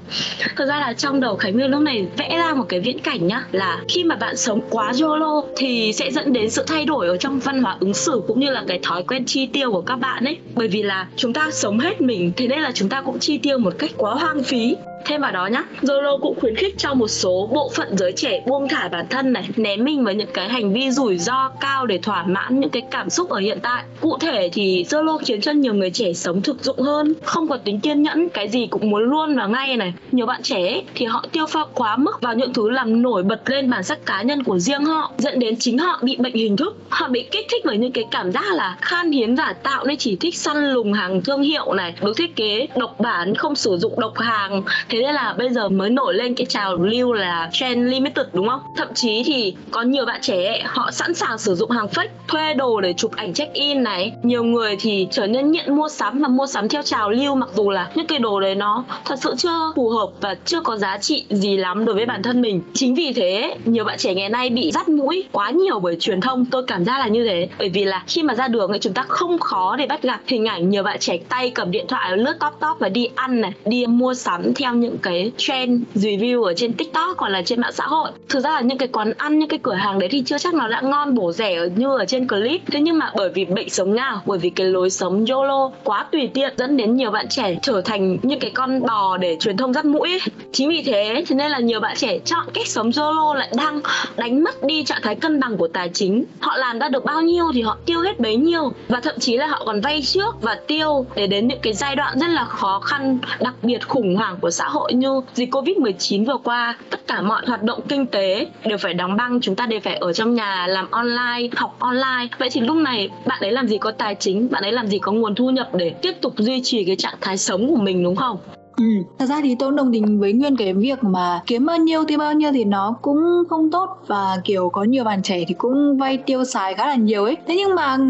Thật 0.56 0.66
ra 0.66 0.80
là 0.80 0.92
trong 0.92 1.20
đầu 1.20 1.36
Khánh 1.36 1.56
Nguyên 1.56 1.70
lúc 1.70 1.80
này 1.80 2.06
vẽ 2.16 2.36
ra 2.38 2.54
một 2.54 2.64
cái 2.68 2.80
viễn 2.80 2.98
cảnh 2.98 3.26
nhá 3.26 3.44
là 3.52 3.80
khi 3.88 4.04
mà 4.04 4.16
bạn 4.16 4.36
sống 4.36 4.60
quá 4.70 4.92
YOLO 5.00 5.42
thì 5.56 5.92
sẽ 5.92 6.10
dẫn 6.10 6.32
đến 6.32 6.50
sự 6.50 6.64
thay 6.66 6.84
đổi 6.84 7.08
ở 7.08 7.16
trong 7.16 7.40
văn 7.40 7.62
hóa 7.62 7.76
ứng 7.80 7.94
xử 7.94 8.22
cũng 8.26 8.40
như 8.40 8.50
là 8.50 8.64
cái 8.66 8.78
thói 8.82 9.02
quen 9.02 9.24
chi 9.24 9.46
tiêu 9.46 9.72
của 9.72 9.80
các 9.80 9.96
bạn 9.96 10.24
ấy. 10.24 10.38
Bởi 10.54 10.68
vì 10.68 10.82
là 10.82 11.06
chúng 11.16 11.32
ta 11.32 11.50
sống 11.52 11.78
hết 11.78 12.00
mình 12.00 12.32
thế 12.40 12.48
nên 12.48 12.60
là 12.60 12.72
chúng 12.74 12.88
ta 12.88 13.02
cũng 13.02 13.18
chi 13.18 13.38
tiêu 13.38 13.58
một 13.58 13.74
cách 13.78 13.90
quá 13.96 14.14
hoang 14.14 14.42
phí. 14.42 14.76
Thêm 15.04 15.20
vào 15.20 15.32
đó 15.32 15.46
nhá, 15.46 15.64
Zolo 15.82 16.18
cũng 16.20 16.40
khuyến 16.40 16.54
khích 16.56 16.74
cho 16.78 16.94
một 16.94 17.08
số 17.08 17.48
bộ 17.52 17.70
phận 17.74 17.96
giới 17.96 18.12
trẻ 18.12 18.42
buông 18.46 18.68
thả 18.68 18.88
bản 18.88 19.06
thân 19.10 19.32
này, 19.32 19.48
ném 19.56 19.84
mình 19.84 20.04
vào 20.04 20.14
những 20.14 20.28
cái 20.34 20.48
hành 20.48 20.72
vi 20.72 20.90
rủi 20.90 21.18
ro 21.18 21.48
cao 21.60 21.86
để 21.86 21.98
thỏa 21.98 22.24
mãn 22.26 22.60
những 22.60 22.70
cái 22.70 22.82
cảm 22.90 23.10
xúc 23.10 23.30
ở 23.30 23.38
hiện 23.38 23.58
tại. 23.62 23.84
Cụ 24.00 24.18
thể 24.20 24.50
thì 24.52 24.84
Zolo 24.88 25.18
khiến 25.18 25.40
cho 25.40 25.52
nhiều 25.52 25.74
người 25.74 25.90
trẻ 25.90 26.12
sống 26.12 26.42
thực 26.42 26.64
dụng 26.64 26.80
hơn, 26.80 27.14
không 27.22 27.48
có 27.48 27.56
tính 27.56 27.80
kiên 27.80 28.02
nhẫn, 28.02 28.28
cái 28.28 28.48
gì 28.48 28.66
cũng 28.66 28.90
muốn 28.90 29.02
luôn 29.02 29.36
và 29.36 29.46
ngay 29.46 29.76
này. 29.76 29.94
Nhiều 30.12 30.26
bạn 30.26 30.42
trẻ 30.42 30.82
thì 30.94 31.06
họ 31.06 31.24
tiêu 31.32 31.46
pha 31.46 31.60
quá 31.74 31.96
mức 31.96 32.20
vào 32.20 32.34
những 32.34 32.52
thứ 32.52 32.70
làm 32.70 33.02
nổi 33.02 33.22
bật 33.22 33.50
lên 33.50 33.70
bản 33.70 33.82
sắc 33.82 34.06
cá 34.06 34.22
nhân 34.22 34.42
của 34.42 34.58
riêng 34.58 34.84
họ, 34.84 35.12
dẫn 35.18 35.38
đến 35.38 35.56
chính 35.58 35.78
họ 35.78 35.98
bị 36.02 36.16
bệnh 36.16 36.34
hình 36.34 36.56
thức. 36.56 36.76
Họ 36.88 37.08
bị 37.08 37.22
kích 37.30 37.46
thích 37.50 37.62
bởi 37.64 37.78
những 37.78 37.92
cái 37.92 38.04
cảm 38.10 38.32
giác 38.32 38.52
là 38.52 38.76
khan 38.80 39.10
hiếm 39.10 39.36
giả 39.36 39.52
tạo 39.52 39.84
nên 39.84 39.96
chỉ 39.96 40.16
thích 40.16 40.36
săn 40.36 40.72
lùng 40.72 40.92
hàng 40.92 41.22
thương 41.22 41.42
hiệu 41.42 41.72
này, 41.72 41.94
được 42.02 42.16
thiết 42.16 42.36
kế 42.36 42.66
độc 42.76 43.00
bản, 43.00 43.34
không 43.34 43.56
sử 43.56 43.76
dụng 43.76 44.00
độc 44.00 44.18
hàng 44.18 44.62
thế 44.90 44.98
nên 45.02 45.14
là 45.14 45.34
bây 45.38 45.50
giờ 45.50 45.68
mới 45.68 45.90
nổi 45.90 46.14
lên 46.14 46.34
cái 46.34 46.46
trào 46.46 46.76
lưu 46.76 47.12
là 47.12 47.50
trend 47.52 47.90
limited, 47.90 48.26
đúng 48.32 48.48
không? 48.48 48.60
Thậm 48.76 48.88
chí 48.94 49.22
thì 49.26 49.54
có 49.70 49.82
nhiều 49.82 50.06
bạn 50.06 50.20
trẻ 50.22 50.62
họ 50.66 50.90
sẵn 50.90 51.14
sàng 51.14 51.38
sử 51.38 51.54
dụng 51.54 51.70
hàng 51.70 51.86
fake, 51.86 52.08
thuê 52.28 52.54
đồ 52.54 52.80
để 52.80 52.92
chụp 52.92 53.12
ảnh 53.16 53.34
check 53.34 53.52
in 53.52 53.82
này. 53.82 54.12
Nhiều 54.22 54.44
người 54.44 54.76
thì 54.80 55.08
trở 55.10 55.26
nên 55.26 55.50
nghiện 55.50 55.76
mua 55.76 55.88
sắm 55.88 56.18
và 56.22 56.28
mua 56.28 56.46
sắm 56.46 56.68
theo 56.68 56.82
trào 56.82 57.10
lưu, 57.10 57.34
mặc 57.34 57.48
dù 57.54 57.70
là 57.70 57.90
những 57.94 58.06
cái 58.06 58.18
đồ 58.18 58.40
đấy 58.40 58.54
nó 58.54 58.84
thật 59.04 59.16
sự 59.22 59.34
chưa 59.38 59.72
phù 59.76 59.88
hợp 59.88 60.08
và 60.20 60.34
chưa 60.44 60.60
có 60.60 60.76
giá 60.76 60.98
trị 60.98 61.24
gì 61.30 61.56
lắm 61.56 61.84
đối 61.84 61.94
với 61.94 62.06
bản 62.06 62.22
thân 62.22 62.42
mình. 62.42 62.62
Chính 62.74 62.94
vì 62.94 63.12
thế, 63.12 63.56
nhiều 63.64 63.84
bạn 63.84 63.98
trẻ 63.98 64.14
ngày 64.14 64.28
nay 64.28 64.50
bị 64.50 64.70
dắt 64.70 64.88
mũi 64.88 65.24
quá 65.32 65.50
nhiều 65.50 65.80
bởi 65.80 65.96
truyền 66.00 66.20
thông. 66.20 66.44
Tôi 66.44 66.62
cảm 66.66 66.84
giác 66.84 66.98
là 66.98 67.08
như 67.08 67.24
thế. 67.24 67.48
Bởi 67.58 67.68
vì 67.68 67.84
là 67.84 68.02
khi 68.06 68.22
mà 68.22 68.34
ra 68.34 68.48
đường 68.48 68.70
thì 68.72 68.78
chúng 68.78 68.92
ta 68.92 69.04
không 69.08 69.38
khó 69.38 69.76
để 69.76 69.86
bắt 69.86 70.02
gặp 70.02 70.20
hình 70.26 70.46
ảnh 70.46 70.70
nhiều 70.70 70.82
bạn 70.82 70.98
trẻ 70.98 71.18
tay 71.28 71.50
cầm 71.50 71.70
điện 71.70 71.86
thoại 71.88 72.16
lướt 72.16 72.34
top 72.40 72.52
top 72.60 72.78
và 72.78 72.88
đi 72.88 73.08
ăn 73.14 73.40
này, 73.40 73.52
đi 73.64 73.86
mua 73.86 74.14
sắm 74.14 74.54
theo 74.54 74.74
những 74.80 74.98
cái 74.98 75.32
trend 75.36 75.82
review 75.94 76.42
ở 76.42 76.54
trên 76.54 76.72
tiktok 76.72 77.18
hoặc 77.18 77.28
là 77.28 77.42
trên 77.42 77.60
mạng 77.60 77.72
xã 77.72 77.84
hội. 77.86 78.10
Thực 78.28 78.40
ra 78.40 78.50
là 78.50 78.60
những 78.60 78.78
cái 78.78 78.88
quán 78.88 79.12
ăn, 79.16 79.38
những 79.38 79.48
cái 79.48 79.58
cửa 79.62 79.74
hàng 79.74 79.98
đấy 79.98 80.08
thì 80.12 80.22
chưa 80.26 80.38
chắc 80.38 80.54
nó 80.54 80.68
đã 80.68 80.80
ngon, 80.80 81.14
bổ 81.14 81.32
rẻ 81.32 81.56
như 81.76 81.98
ở 81.98 82.04
trên 82.04 82.28
clip. 82.28 82.60
Thế 82.70 82.80
nhưng 82.80 82.98
mà 82.98 83.12
bởi 83.16 83.28
vì 83.28 83.44
bệnh 83.44 83.70
sống 83.70 83.94
nào 83.94 84.22
bởi 84.26 84.38
vì 84.38 84.50
cái 84.50 84.66
lối 84.66 84.90
sống 84.90 85.24
yolo 85.30 85.70
quá 85.84 86.06
tùy 86.12 86.30
tiện, 86.34 86.54
dẫn 86.56 86.76
đến 86.76 86.96
nhiều 86.96 87.10
bạn 87.10 87.26
trẻ 87.28 87.58
trở 87.62 87.80
thành 87.80 88.18
những 88.22 88.40
cái 88.40 88.50
con 88.50 88.80
bò 88.86 89.16
để 89.16 89.36
truyền 89.40 89.56
thông 89.56 89.72
dắt 89.72 89.84
mũi. 89.84 90.18
Chính 90.52 90.68
vì 90.68 90.82
thế 90.82 91.24
cho 91.28 91.34
nên 91.34 91.50
là 91.50 91.58
nhiều 91.58 91.80
bạn 91.80 91.96
trẻ 91.96 92.18
chọn 92.18 92.46
cách 92.54 92.66
sống 92.66 92.90
yolo 92.98 93.34
lại 93.34 93.52
đang 93.56 93.80
đánh 94.16 94.44
mất 94.44 94.64
đi 94.64 94.84
trạng 94.84 95.00
thái 95.02 95.14
cân 95.14 95.40
bằng 95.40 95.56
của 95.56 95.68
tài 95.68 95.88
chính. 95.88 96.24
Họ 96.40 96.56
làm 96.56 96.78
ra 96.78 96.88
được 96.88 97.04
bao 97.04 97.22
nhiêu 97.22 97.44
thì 97.54 97.62
họ 97.62 97.76
tiêu 97.86 98.00
hết 98.00 98.20
bấy 98.20 98.36
nhiêu. 98.36 98.72
Và 98.88 99.00
thậm 99.00 99.14
chí 99.18 99.36
là 99.36 99.46
họ 99.46 99.62
còn 99.66 99.80
vay 99.80 100.02
trước 100.02 100.42
và 100.42 100.58
tiêu 100.66 101.06
để 101.14 101.26
đến 101.26 101.48
những 101.48 101.58
cái 101.62 101.72
giai 101.72 101.96
đoạn 101.96 102.18
rất 102.18 102.30
là 102.30 102.44
khó 102.44 102.80
khăn, 102.80 103.18
đặc 103.40 103.54
biệt 103.62 103.88
khủng 103.88 104.16
hoảng 104.16 104.36
của 104.40 104.50
xã 104.50 104.68
hội 104.70 104.92
như 104.92 105.20
dịch 105.34 105.50
Covid-19 105.54 106.24
vừa 106.24 106.36
qua, 106.44 106.76
tất 106.90 107.06
cả 107.06 107.20
mọi 107.20 107.42
hoạt 107.46 107.62
động 107.62 107.80
kinh 107.88 108.06
tế 108.06 108.46
đều 108.64 108.78
phải 108.78 108.94
đóng 108.94 109.16
băng, 109.16 109.40
chúng 109.40 109.56
ta 109.56 109.66
đều 109.66 109.80
phải 109.80 109.96
ở 109.96 110.12
trong 110.12 110.34
nhà 110.34 110.66
làm 110.66 110.90
online, 110.90 111.48
học 111.56 111.76
online. 111.78 112.28
Vậy 112.38 112.48
thì 112.52 112.60
lúc 112.60 112.76
này 112.76 113.08
bạn 113.26 113.40
ấy 113.40 113.52
làm 113.52 113.68
gì 113.68 113.78
có 113.78 113.90
tài 113.90 114.14
chính, 114.14 114.48
bạn 114.50 114.62
ấy 114.62 114.72
làm 114.72 114.86
gì 114.86 114.98
có 114.98 115.12
nguồn 115.12 115.34
thu 115.34 115.50
nhập 115.50 115.68
để 115.74 115.90
tiếp 116.02 116.12
tục 116.20 116.32
duy 116.38 116.60
trì 116.64 116.84
cái 116.84 116.96
trạng 116.96 117.14
thái 117.20 117.38
sống 117.38 117.68
của 117.68 117.80
mình 117.80 118.04
đúng 118.04 118.16
không? 118.16 118.38
Ừ, 118.80 118.84
thật 119.18 119.26
ra 119.26 119.40
thì 119.42 119.54
tôi 119.58 119.72
đồng 119.72 119.92
tình 119.92 120.20
với 120.20 120.32
Nguyên 120.32 120.56
cái 120.56 120.74
việc 120.74 121.04
mà 121.04 121.40
kiếm 121.46 121.66
bao 121.66 121.76
nhiêu 121.76 122.04
tiêu 122.04 122.18
bao 122.18 122.34
nhiêu 122.34 122.50
thì 122.52 122.64
nó 122.64 122.96
cũng 123.02 123.18
không 123.48 123.70
tốt 123.70 123.88
và 124.06 124.36
kiểu 124.44 124.68
có 124.68 124.82
nhiều 124.82 125.04
bạn 125.04 125.22
trẻ 125.22 125.44
thì 125.48 125.54
cũng 125.54 125.98
vay 125.98 126.18
tiêu 126.26 126.44
xài 126.44 126.74
khá 126.74 126.86
là 126.86 126.94
nhiều 126.94 127.24
ấy. 127.24 127.36
Thế 127.46 127.54
nhưng 127.56 127.74
mà 127.74 127.96
ừ, 127.96 128.04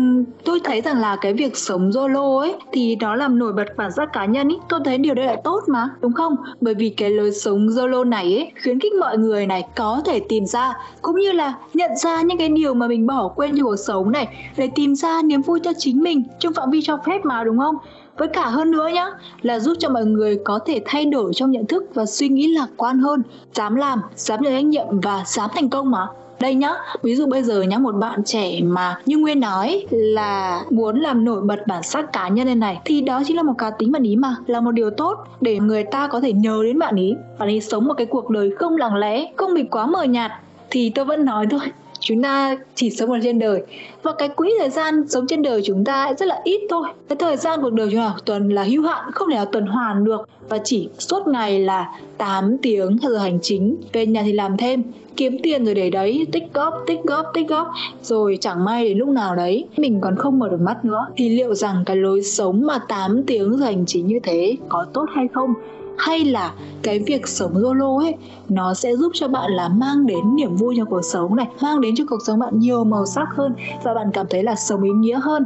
tôi 0.45 0.61
thấy 0.65 0.81
rằng 0.81 1.01
là 1.01 1.17
cái 1.21 1.33
việc 1.33 1.57
sống 1.57 1.93
solo 1.93 2.39
ấy 2.39 2.55
thì 2.73 2.97
nó 3.01 3.15
làm 3.15 3.39
nổi 3.39 3.53
bật 3.53 3.65
bản 3.77 3.91
sắc 3.97 4.09
cá 4.13 4.25
nhân 4.25 4.49
ấy. 4.49 4.59
Tôi 4.69 4.81
thấy 4.85 4.99
điều 4.99 5.15
đấy 5.15 5.27
là 5.27 5.37
tốt 5.45 5.61
mà, 5.69 5.89
đúng 6.01 6.13
không? 6.13 6.37
Bởi 6.61 6.75
vì 6.75 6.91
cái 6.91 7.11
lối 7.11 7.33
sống 7.33 7.67
solo 7.77 8.05
này 8.05 8.25
ấy 8.25 8.53
khuyến 8.63 8.81
khích 8.81 8.93
mọi 8.93 9.19
người 9.19 9.47
này 9.47 9.63
có 9.77 10.03
thể 10.07 10.21
tìm 10.29 10.47
ra 10.47 10.75
cũng 11.03 11.21
như 11.21 11.33
là 11.33 11.55
nhận 11.75 11.91
ra 11.97 12.23
những 12.23 12.39
cái 12.39 12.49
điều 12.49 12.75
mà 12.75 12.89
mình 12.89 13.07
bỏ 13.07 13.29
quên 13.29 13.57
trong 13.57 13.67
cuộc 13.67 13.77
sống 13.77 14.13
này 14.13 14.27
để 14.57 14.69
tìm 14.75 14.95
ra 14.95 15.23
niềm 15.23 15.43
vui 15.43 15.61
cho 15.63 15.73
chính 15.79 16.03
mình 16.03 16.23
trong 16.39 16.53
phạm 16.55 16.71
vi 16.71 16.81
cho 16.83 16.99
phép 17.07 17.21
mà 17.25 17.45
đúng 17.45 17.59
không? 17.59 17.77
Với 18.19 18.29
cả 18.29 18.47
hơn 18.47 18.71
nữa 18.71 18.89
nhá, 18.95 19.07
là 19.43 19.59
giúp 19.59 19.75
cho 19.79 19.89
mọi 19.89 20.05
người 20.05 20.39
có 20.45 20.59
thể 20.67 20.83
thay 20.85 21.05
đổi 21.05 21.33
trong 21.35 21.51
nhận 21.51 21.67
thức 21.67 21.85
và 21.95 22.07
suy 22.07 22.29
nghĩ 22.29 22.47
lạc 22.47 22.69
quan 22.77 22.99
hơn. 22.99 23.23
Dám 23.55 23.75
làm, 23.75 24.01
dám 24.17 24.41
nhận 24.43 24.53
trách 24.53 24.65
nhiệm 24.65 25.01
và 25.01 25.23
dám 25.27 25.51
thành 25.55 25.69
công 25.69 25.91
mà. 25.91 26.07
Đây 26.41 26.55
nhá, 26.55 26.75
ví 27.03 27.17
dụ 27.17 27.27
bây 27.27 27.43
giờ 27.43 27.63
nhá, 27.63 27.79
một 27.79 27.93
bạn 27.93 28.25
trẻ 28.25 28.61
mà 28.63 29.01
như 29.07 29.19
nguyên 29.19 29.41
nói 29.41 29.87
là 29.91 30.63
muốn 30.71 31.01
làm 31.01 31.25
nổi 31.25 31.41
bật 31.41 31.67
bản 31.67 31.83
sắc 31.83 32.13
cá 32.13 32.29
nhân 32.29 32.47
lên 32.47 32.61
này, 32.61 32.81
thì 32.85 33.01
đó 33.01 33.23
chính 33.27 33.37
là 33.37 33.43
một 33.43 33.55
cá 33.59 33.71
tính 33.71 33.93
bạn 33.93 34.03
ý 34.03 34.17
mà, 34.17 34.37
là 34.47 34.61
một 34.61 34.71
điều 34.71 34.91
tốt 34.91 35.19
để 35.41 35.59
người 35.59 35.85
ta 35.85 36.07
có 36.07 36.21
thể 36.21 36.33
nhớ 36.33 36.61
đến 36.65 36.79
bạn 36.79 36.97
ý. 36.97 37.15
Bạn 37.39 37.49
ý 37.49 37.61
sống 37.61 37.89
một 37.89 37.95
cái 37.95 38.07
cuộc 38.07 38.31
đời 38.31 38.51
không 38.59 38.77
lặng 38.77 38.95
lẽ, 38.95 39.33
không 39.37 39.55
bị 39.55 39.65
quá 39.71 39.87
mờ 39.87 40.03
nhạt. 40.03 40.31
Thì 40.71 40.91
tôi 40.91 41.05
vẫn 41.05 41.25
nói 41.25 41.47
thôi 41.51 41.61
chúng 42.01 42.23
ta 42.23 42.57
chỉ 42.75 42.91
sống 42.91 43.11
ở 43.11 43.19
trên 43.23 43.39
đời. 43.39 43.63
Và 44.03 44.13
cái 44.19 44.29
quỹ 44.29 44.53
thời 44.59 44.71
gian 44.71 45.09
sống 45.09 45.27
trên 45.27 45.43
đời 45.43 45.63
chúng 45.65 45.85
ta 45.85 46.13
rất 46.19 46.27
là 46.27 46.41
ít 46.45 46.61
thôi. 46.71 46.89
Cái 47.09 47.17
thời 47.17 47.37
gian 47.37 47.61
cuộc 47.63 47.71
đời 47.71 47.89
chúng 47.91 48.01
ta 48.01 48.15
tuần 48.25 48.49
là 48.49 48.63
hữu 48.63 48.83
hạn, 48.83 49.11
không 49.13 49.31
thể 49.31 49.37
nào 49.37 49.45
tuần 49.45 49.67
hoàn 49.67 50.05
được. 50.05 50.29
Và 50.49 50.59
chỉ 50.65 50.89
suốt 50.99 51.27
ngày 51.27 51.61
là 51.61 51.93
8 52.19 52.57
tiếng 52.63 52.99
giờ 53.03 53.19
hành 53.19 53.39
chính, 53.43 53.77
về 53.93 54.07
nhà 54.07 54.23
thì 54.23 54.33
làm 54.33 54.57
thêm, 54.57 54.83
kiếm 55.17 55.39
tiền 55.43 55.65
rồi 55.65 55.75
để 55.75 55.91
đấy, 55.91 56.27
tích 56.33 56.45
góp 56.55 56.75
tích 56.87 57.01
góp 57.05 57.27
tích 57.35 57.49
góp. 57.49 57.71
Rồi 58.03 58.39
chẳng 58.41 58.65
may 58.65 58.89
đến 58.89 58.99
lúc 58.99 59.09
nào 59.09 59.37
đấy, 59.37 59.65
mình 59.77 60.01
còn 60.01 60.17
không 60.17 60.39
mở 60.39 60.49
được 60.49 60.61
mắt 60.61 60.85
nữa. 60.85 61.07
Thì 61.17 61.29
liệu 61.29 61.55
rằng 61.55 61.83
cái 61.87 61.97
lối 61.97 62.23
sống 62.23 62.67
mà 62.67 62.79
8 62.89 63.23
tiếng 63.27 63.57
giờ 63.57 63.65
hành 63.65 63.87
chính 63.87 64.07
như 64.07 64.19
thế 64.23 64.57
có 64.69 64.87
tốt 64.93 65.07
hay 65.15 65.29
không? 65.35 65.55
Hay 66.01 66.25
là 66.25 66.53
cái 66.83 66.99
việc 66.99 67.29
sống 67.29 67.53
solo 67.63 67.99
ấy 67.99 68.15
nó 68.49 68.75
sẽ 68.75 68.97
giúp 68.97 69.13
cho 69.15 69.29
bạn 69.29 69.51
là 69.51 69.69
mang 69.69 70.07
đến 70.07 70.37
niềm 70.37 70.57
vui 70.57 70.75
cho 70.79 70.85
cuộc 70.85 71.03
sống 71.03 71.37
này 71.37 71.47
mang 71.63 71.81
đến 71.81 71.95
cho 71.97 72.05
cuộc 72.09 72.19
sống 72.27 72.39
bạn 72.39 72.59
nhiều 72.59 72.85
màu 72.85 73.07
sắc 73.07 73.29
hơn 73.37 73.55
và 73.83 73.95
bạn 73.95 74.11
cảm 74.13 74.27
thấy 74.31 74.43
là 74.43 74.55
sống 74.55 74.83
ý 74.83 74.91
nghĩa 74.91 75.21
hơn. 75.23 75.45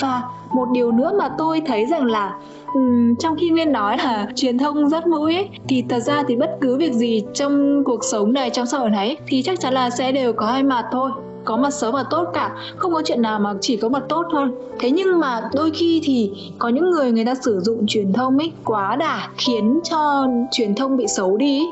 Và 0.00 0.22
một 0.54 0.68
điều 0.72 0.92
nữa 0.92 1.12
mà 1.18 1.28
tôi 1.38 1.62
thấy 1.66 1.86
rằng 1.86 2.04
là 2.04 2.38
um, 2.74 3.14
trong 3.14 3.36
khi 3.40 3.50
nguyên 3.50 3.72
nói 3.72 3.98
là 3.98 4.26
truyền 4.34 4.58
thông 4.58 4.88
rất 4.88 5.06
mũi 5.06 5.34
ấy, 5.34 5.48
thì 5.68 5.84
thật 5.88 6.00
ra 6.00 6.22
thì 6.28 6.36
bất 6.36 6.58
cứ 6.60 6.76
việc 6.76 6.92
gì 6.92 7.22
trong 7.34 7.84
cuộc 7.84 8.04
sống 8.04 8.32
này 8.32 8.50
trong 8.50 8.66
xã 8.66 8.78
hội 8.78 8.90
này 8.90 9.16
thì 9.26 9.42
chắc 9.42 9.60
chắn 9.60 9.74
là 9.74 9.90
sẽ 9.90 10.12
đều 10.12 10.32
có 10.32 10.46
hai 10.46 10.62
mặt 10.62 10.84
thôi 10.92 11.10
có 11.44 11.56
mặt 11.56 11.70
xấu 11.70 11.92
và 11.92 12.04
tốt 12.10 12.26
cả. 12.34 12.56
Không 12.76 12.92
có 12.92 13.02
chuyện 13.04 13.22
nào 13.22 13.38
mà 13.38 13.54
chỉ 13.60 13.76
có 13.76 13.88
mặt 13.88 14.02
tốt 14.08 14.26
thôi. 14.32 14.48
Thế 14.78 14.90
nhưng 14.90 15.20
mà 15.20 15.48
đôi 15.54 15.70
khi 15.70 16.00
thì 16.04 16.30
có 16.58 16.68
những 16.68 16.90
người 16.90 17.12
người 17.12 17.24
ta 17.24 17.34
sử 17.34 17.60
dụng 17.60 17.86
truyền 17.86 18.12
thông 18.12 18.38
ấy 18.38 18.52
quá 18.64 18.96
đà 18.96 19.28
khiến 19.36 19.80
cho 19.84 20.26
truyền 20.50 20.74
thông 20.74 20.96
bị 20.96 21.06
xấu 21.08 21.36
đi 21.36 21.62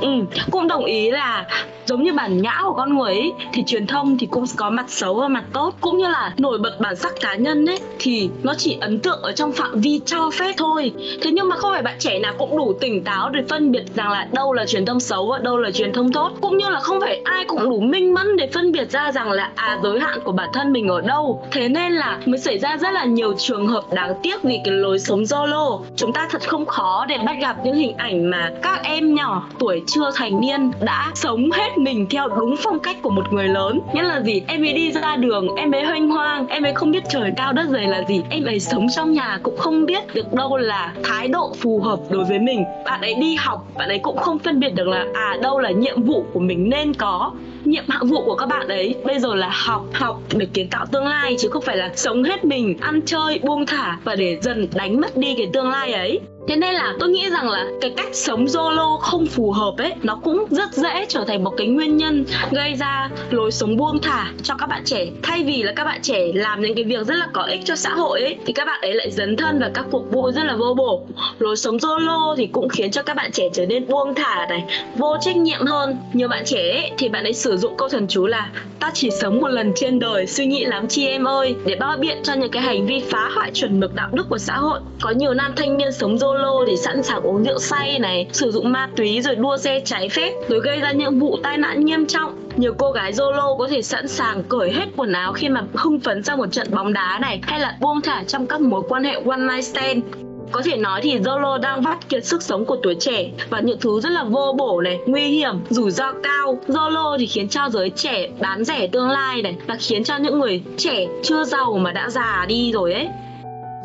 Ừ, 0.00 0.08
cũng 0.50 0.68
đồng 0.68 0.84
ý 0.84 1.10
là 1.10 1.44
giống 1.86 2.02
như 2.02 2.12
bản 2.12 2.42
ngã 2.42 2.60
của 2.64 2.72
con 2.72 2.98
người 2.98 3.14
ấy 3.14 3.32
thì 3.52 3.62
truyền 3.66 3.86
thông 3.86 4.18
thì 4.18 4.26
cũng 4.26 4.44
có 4.56 4.70
mặt 4.70 4.84
xấu 4.88 5.14
và 5.14 5.28
mặt 5.28 5.44
tốt 5.52 5.74
cũng 5.80 5.98
như 5.98 6.08
là 6.08 6.34
nổi 6.38 6.58
bật 6.58 6.80
bản 6.80 6.96
sắc 6.96 7.12
cá 7.20 7.34
nhân 7.34 7.66
ấy 7.66 7.78
thì 7.98 8.30
nó 8.42 8.54
chỉ 8.54 8.76
ấn 8.80 8.98
tượng 8.98 9.22
ở 9.22 9.32
trong 9.32 9.52
phạm 9.52 9.80
vi 9.80 10.00
cho 10.06 10.30
phép 10.30 10.52
thôi. 10.56 10.92
Thế 11.22 11.30
nhưng 11.30 11.48
mà 11.48 11.56
không 11.56 11.70
phải 11.72 11.82
bạn 11.82 11.96
trẻ 11.98 12.18
nào 12.18 12.34
cũng 12.38 12.56
đủ 12.56 12.72
tỉnh 12.80 13.04
táo 13.04 13.30
để 13.30 13.40
phân 13.48 13.72
biệt 13.72 13.84
rằng 13.94 14.10
là 14.10 14.28
đâu 14.32 14.52
là 14.52 14.66
truyền 14.66 14.86
thông 14.86 15.00
xấu 15.00 15.26
và 15.26 15.38
đâu 15.38 15.58
là 15.58 15.70
truyền 15.70 15.92
thông 15.92 16.12
tốt. 16.12 16.30
Cũng 16.40 16.58
như 16.58 16.68
là 16.68 16.80
không 16.80 17.00
phải 17.00 17.20
ai 17.24 17.44
cũng 17.44 17.70
đủ 17.70 17.80
minh 17.80 18.14
mẫn 18.14 18.36
để 18.36 18.48
phân 18.54 18.72
biệt 18.72 18.90
ra 18.90 19.12
rằng 19.12 19.30
là 19.30 19.50
à 19.54 19.78
giới 19.82 20.00
hạn 20.00 20.18
của 20.24 20.32
bản 20.32 20.48
thân 20.52 20.72
mình 20.72 20.88
ở 20.88 21.00
đâu. 21.00 21.46
Thế 21.50 21.68
nên 21.68 21.92
là 21.92 22.18
mới 22.26 22.38
xảy 22.38 22.58
ra 22.58 22.76
rất 22.76 22.90
là 22.90 23.04
nhiều 23.04 23.34
trường 23.38 23.66
hợp 23.66 23.84
đáng 23.92 24.14
tiếc 24.22 24.42
vì 24.42 24.58
cái 24.64 24.74
lối 24.74 24.98
sống 24.98 25.22
Zolo. 25.22 25.80
Chúng 25.96 26.12
ta 26.12 26.28
thật 26.30 26.42
không 26.48 26.66
khó 26.66 27.06
để 27.08 27.18
bắt 27.26 27.36
gặp 27.40 27.56
những 27.64 27.74
hình 27.74 27.96
ảnh 27.96 28.30
mà 28.30 28.50
các 28.62 28.80
em 28.82 29.14
nhỏ 29.14 29.48
tuổi 29.58 29.82
chưa 29.86 30.10
thành 30.14 30.40
niên 30.40 30.70
đã 30.80 31.12
sống 31.14 31.50
hết 31.50 31.78
mình 31.78 32.06
theo 32.10 32.28
đúng 32.28 32.54
phong 32.56 32.78
cách 32.78 32.96
của 33.02 33.10
một 33.10 33.32
người 33.32 33.48
lớn. 33.48 33.80
Nghĩa 33.94 34.02
là 34.02 34.20
gì? 34.20 34.42
Em 34.46 34.64
ấy 34.64 34.72
đi 34.72 34.92
ra 34.92 35.16
đường, 35.16 35.48
em 35.56 35.72
ấy 35.72 35.84
hoanh 35.84 36.08
hoang, 36.08 36.46
em 36.48 36.62
ấy 36.62 36.74
không 36.74 36.90
biết 36.90 37.02
trời 37.08 37.32
cao 37.36 37.52
đất 37.52 37.68
dày 37.68 37.86
là 37.86 38.04
gì. 38.08 38.22
Em 38.30 38.44
ấy 38.44 38.60
sống 38.60 38.86
trong 38.96 39.12
nhà 39.12 39.38
cũng 39.42 39.56
không 39.56 39.86
biết 39.86 40.14
được 40.14 40.32
đâu 40.32 40.56
là 40.56 40.92
thái 41.04 41.28
độ 41.28 41.52
phù 41.60 41.80
hợp 41.80 41.98
đối 42.10 42.24
với 42.24 42.38
mình. 42.38 42.64
Bạn 42.84 43.00
ấy 43.00 43.14
đi 43.14 43.34
học, 43.34 43.66
bạn 43.78 43.88
ấy 43.88 43.98
cũng 43.98 44.16
không 44.16 44.38
phân 44.38 44.60
biệt 44.60 44.74
được 44.74 44.88
là 44.88 45.06
à 45.14 45.36
đâu 45.42 45.58
là 45.60 45.70
nhiệm 45.70 46.02
vụ 46.02 46.24
của 46.32 46.40
mình 46.40 46.70
nên 46.70 46.94
có 46.94 47.32
nhiệm 47.64 47.84
vụ 48.02 48.24
của 48.24 48.34
các 48.34 48.46
bạn 48.46 48.68
ấy. 48.68 48.94
Bây 49.04 49.18
giờ 49.18 49.34
là 49.34 49.50
học 49.66 49.86
học 49.92 50.20
để 50.36 50.46
kiến 50.54 50.68
tạo 50.70 50.86
tương 50.86 51.06
lai 51.06 51.36
chứ 51.38 51.48
không 51.48 51.62
phải 51.62 51.76
là 51.76 51.90
sống 51.96 52.22
hết 52.22 52.44
mình, 52.44 52.76
ăn 52.80 53.00
chơi, 53.06 53.40
buông 53.42 53.66
thả 53.66 53.98
và 54.04 54.16
để 54.16 54.38
dần 54.40 54.68
đánh 54.74 55.00
mất 55.00 55.16
đi 55.16 55.34
cái 55.34 55.46
tương 55.52 55.70
lai 55.70 55.92
ấy 55.92 56.20
thế 56.48 56.56
nên 56.56 56.74
là 56.74 56.94
tôi 57.00 57.08
nghĩ 57.08 57.30
rằng 57.30 57.48
là 57.48 57.66
cái 57.80 57.90
cách 57.96 58.08
sống 58.12 58.48
solo 58.48 58.98
không 59.00 59.26
phù 59.26 59.52
hợp 59.52 59.74
ấy 59.78 59.92
nó 60.02 60.20
cũng 60.24 60.44
rất 60.50 60.72
dễ 60.72 61.06
trở 61.08 61.24
thành 61.24 61.44
một 61.44 61.52
cái 61.56 61.66
nguyên 61.66 61.96
nhân 61.96 62.24
gây 62.50 62.74
ra 62.74 63.10
lối 63.30 63.52
sống 63.52 63.76
buông 63.76 63.98
thả 64.02 64.32
cho 64.42 64.54
các 64.58 64.66
bạn 64.66 64.82
trẻ. 64.84 65.06
Thay 65.22 65.44
vì 65.44 65.62
là 65.62 65.72
các 65.76 65.84
bạn 65.84 66.02
trẻ 66.02 66.32
làm 66.34 66.62
những 66.62 66.74
cái 66.74 66.84
việc 66.84 67.06
rất 67.06 67.14
là 67.14 67.26
có 67.32 67.42
ích 67.42 67.60
cho 67.64 67.76
xã 67.76 67.90
hội 67.90 68.20
ấy 68.20 68.36
thì 68.46 68.52
các 68.52 68.64
bạn 68.64 68.80
ấy 68.80 68.94
lại 68.94 69.10
dấn 69.10 69.36
thân 69.36 69.58
vào 69.58 69.70
các 69.74 69.84
cuộc 69.90 70.12
vui 70.12 70.32
rất 70.32 70.44
là 70.44 70.56
vô 70.56 70.74
bổ. 70.74 71.06
Lối 71.38 71.56
sống 71.56 71.78
solo 71.78 72.34
thì 72.38 72.46
cũng 72.46 72.68
khiến 72.68 72.90
cho 72.90 73.02
các 73.02 73.16
bạn 73.16 73.32
trẻ 73.32 73.48
trở 73.52 73.66
nên 73.66 73.86
buông 73.88 74.14
thả 74.14 74.46
này 74.48 74.64
vô 74.96 75.16
trách 75.20 75.36
nhiệm 75.36 75.66
hơn. 75.66 75.96
Nhiều 76.12 76.28
bạn 76.28 76.44
trẻ 76.44 76.72
ấy, 76.72 76.90
thì 76.98 77.08
bạn 77.08 77.24
ấy 77.24 77.32
sử 77.32 77.56
dụng 77.56 77.76
câu 77.76 77.88
thần 77.88 78.06
chú 78.08 78.26
là 78.26 78.50
ta 78.80 78.90
chỉ 78.94 79.10
sống 79.10 79.40
một 79.40 79.48
lần 79.48 79.72
trên 79.76 79.98
đời 79.98 80.26
suy 80.26 80.46
nghĩ 80.46 80.64
lắm 80.64 80.88
chi 80.88 81.06
em 81.06 81.24
ơi 81.24 81.54
để 81.66 81.76
bao 81.80 81.96
biện 81.96 82.18
cho 82.22 82.34
những 82.34 82.50
cái 82.50 82.62
hành 82.62 82.86
vi 82.86 83.02
phá 83.10 83.30
hoại 83.34 83.50
chuẩn 83.54 83.80
mực 83.80 83.94
đạo 83.94 84.08
đức 84.12 84.26
của 84.28 84.38
xã 84.38 84.56
hội. 84.56 84.80
Có 85.00 85.10
nhiều 85.10 85.34
nam 85.34 85.52
thanh 85.56 85.76
niên 85.76 85.92
sống 85.92 86.18
solo 86.18 86.35
solo 86.36 86.64
thì 86.66 86.76
sẵn 86.76 87.02
sàng 87.02 87.22
uống 87.22 87.44
rượu 87.44 87.58
say 87.58 87.98
này 87.98 88.26
sử 88.32 88.50
dụng 88.50 88.72
ma 88.72 88.88
túy 88.96 89.20
rồi 89.22 89.36
đua 89.36 89.56
xe 89.56 89.80
trái 89.84 90.08
phép 90.08 90.32
rồi 90.48 90.60
gây 90.60 90.80
ra 90.80 90.92
những 90.92 91.18
vụ 91.18 91.36
tai 91.42 91.58
nạn 91.58 91.84
nghiêm 91.84 92.06
trọng. 92.06 92.34
Nhiều 92.56 92.74
cô 92.78 92.90
gái 92.90 93.12
Zolo 93.12 93.58
có 93.58 93.68
thể 93.70 93.82
sẵn 93.82 94.08
sàng 94.08 94.42
cởi 94.48 94.72
hết 94.72 94.84
quần 94.96 95.12
áo 95.12 95.32
khi 95.32 95.48
mà 95.48 95.62
hưng 95.74 96.00
phấn 96.00 96.22
sau 96.22 96.36
một 96.36 96.46
trận 96.52 96.66
bóng 96.70 96.92
đá 96.92 97.18
này 97.22 97.40
hay 97.42 97.60
là 97.60 97.76
buông 97.80 98.00
thả 98.00 98.24
trong 98.24 98.46
các 98.46 98.60
mối 98.60 98.82
quan 98.88 99.04
hệ 99.04 99.20
one 99.26 99.38
night 99.38 99.64
stand. 99.64 100.04
Có 100.52 100.62
thể 100.64 100.76
nói 100.76 101.00
thì 101.02 101.18
Zolo 101.18 101.58
đang 101.58 101.82
vắt 101.82 102.08
kiệt 102.08 102.24
sức 102.24 102.42
sống 102.42 102.64
của 102.64 102.76
tuổi 102.82 102.96
trẻ 103.00 103.30
và 103.50 103.60
những 103.60 103.78
thứ 103.80 104.00
rất 104.00 104.10
là 104.12 104.24
vô 104.24 104.54
bổ 104.58 104.80
này, 104.80 104.98
nguy 105.06 105.28
hiểm, 105.28 105.54
rủi 105.70 105.90
ro 105.90 106.12
cao. 106.12 106.58
Zolo 106.68 107.18
thì 107.18 107.26
khiến 107.26 107.48
cho 107.48 107.68
giới 107.68 107.90
trẻ 107.90 108.28
bán 108.40 108.64
rẻ 108.64 108.86
tương 108.86 109.10
lai 109.10 109.42
này 109.42 109.56
và 109.66 109.76
khiến 109.80 110.04
cho 110.04 110.16
những 110.16 110.40
người 110.40 110.62
trẻ 110.76 111.06
chưa 111.22 111.44
giàu 111.44 111.78
mà 111.78 111.92
đã 111.92 112.10
già 112.10 112.44
đi 112.48 112.72
rồi 112.72 112.92
ấy 112.92 113.08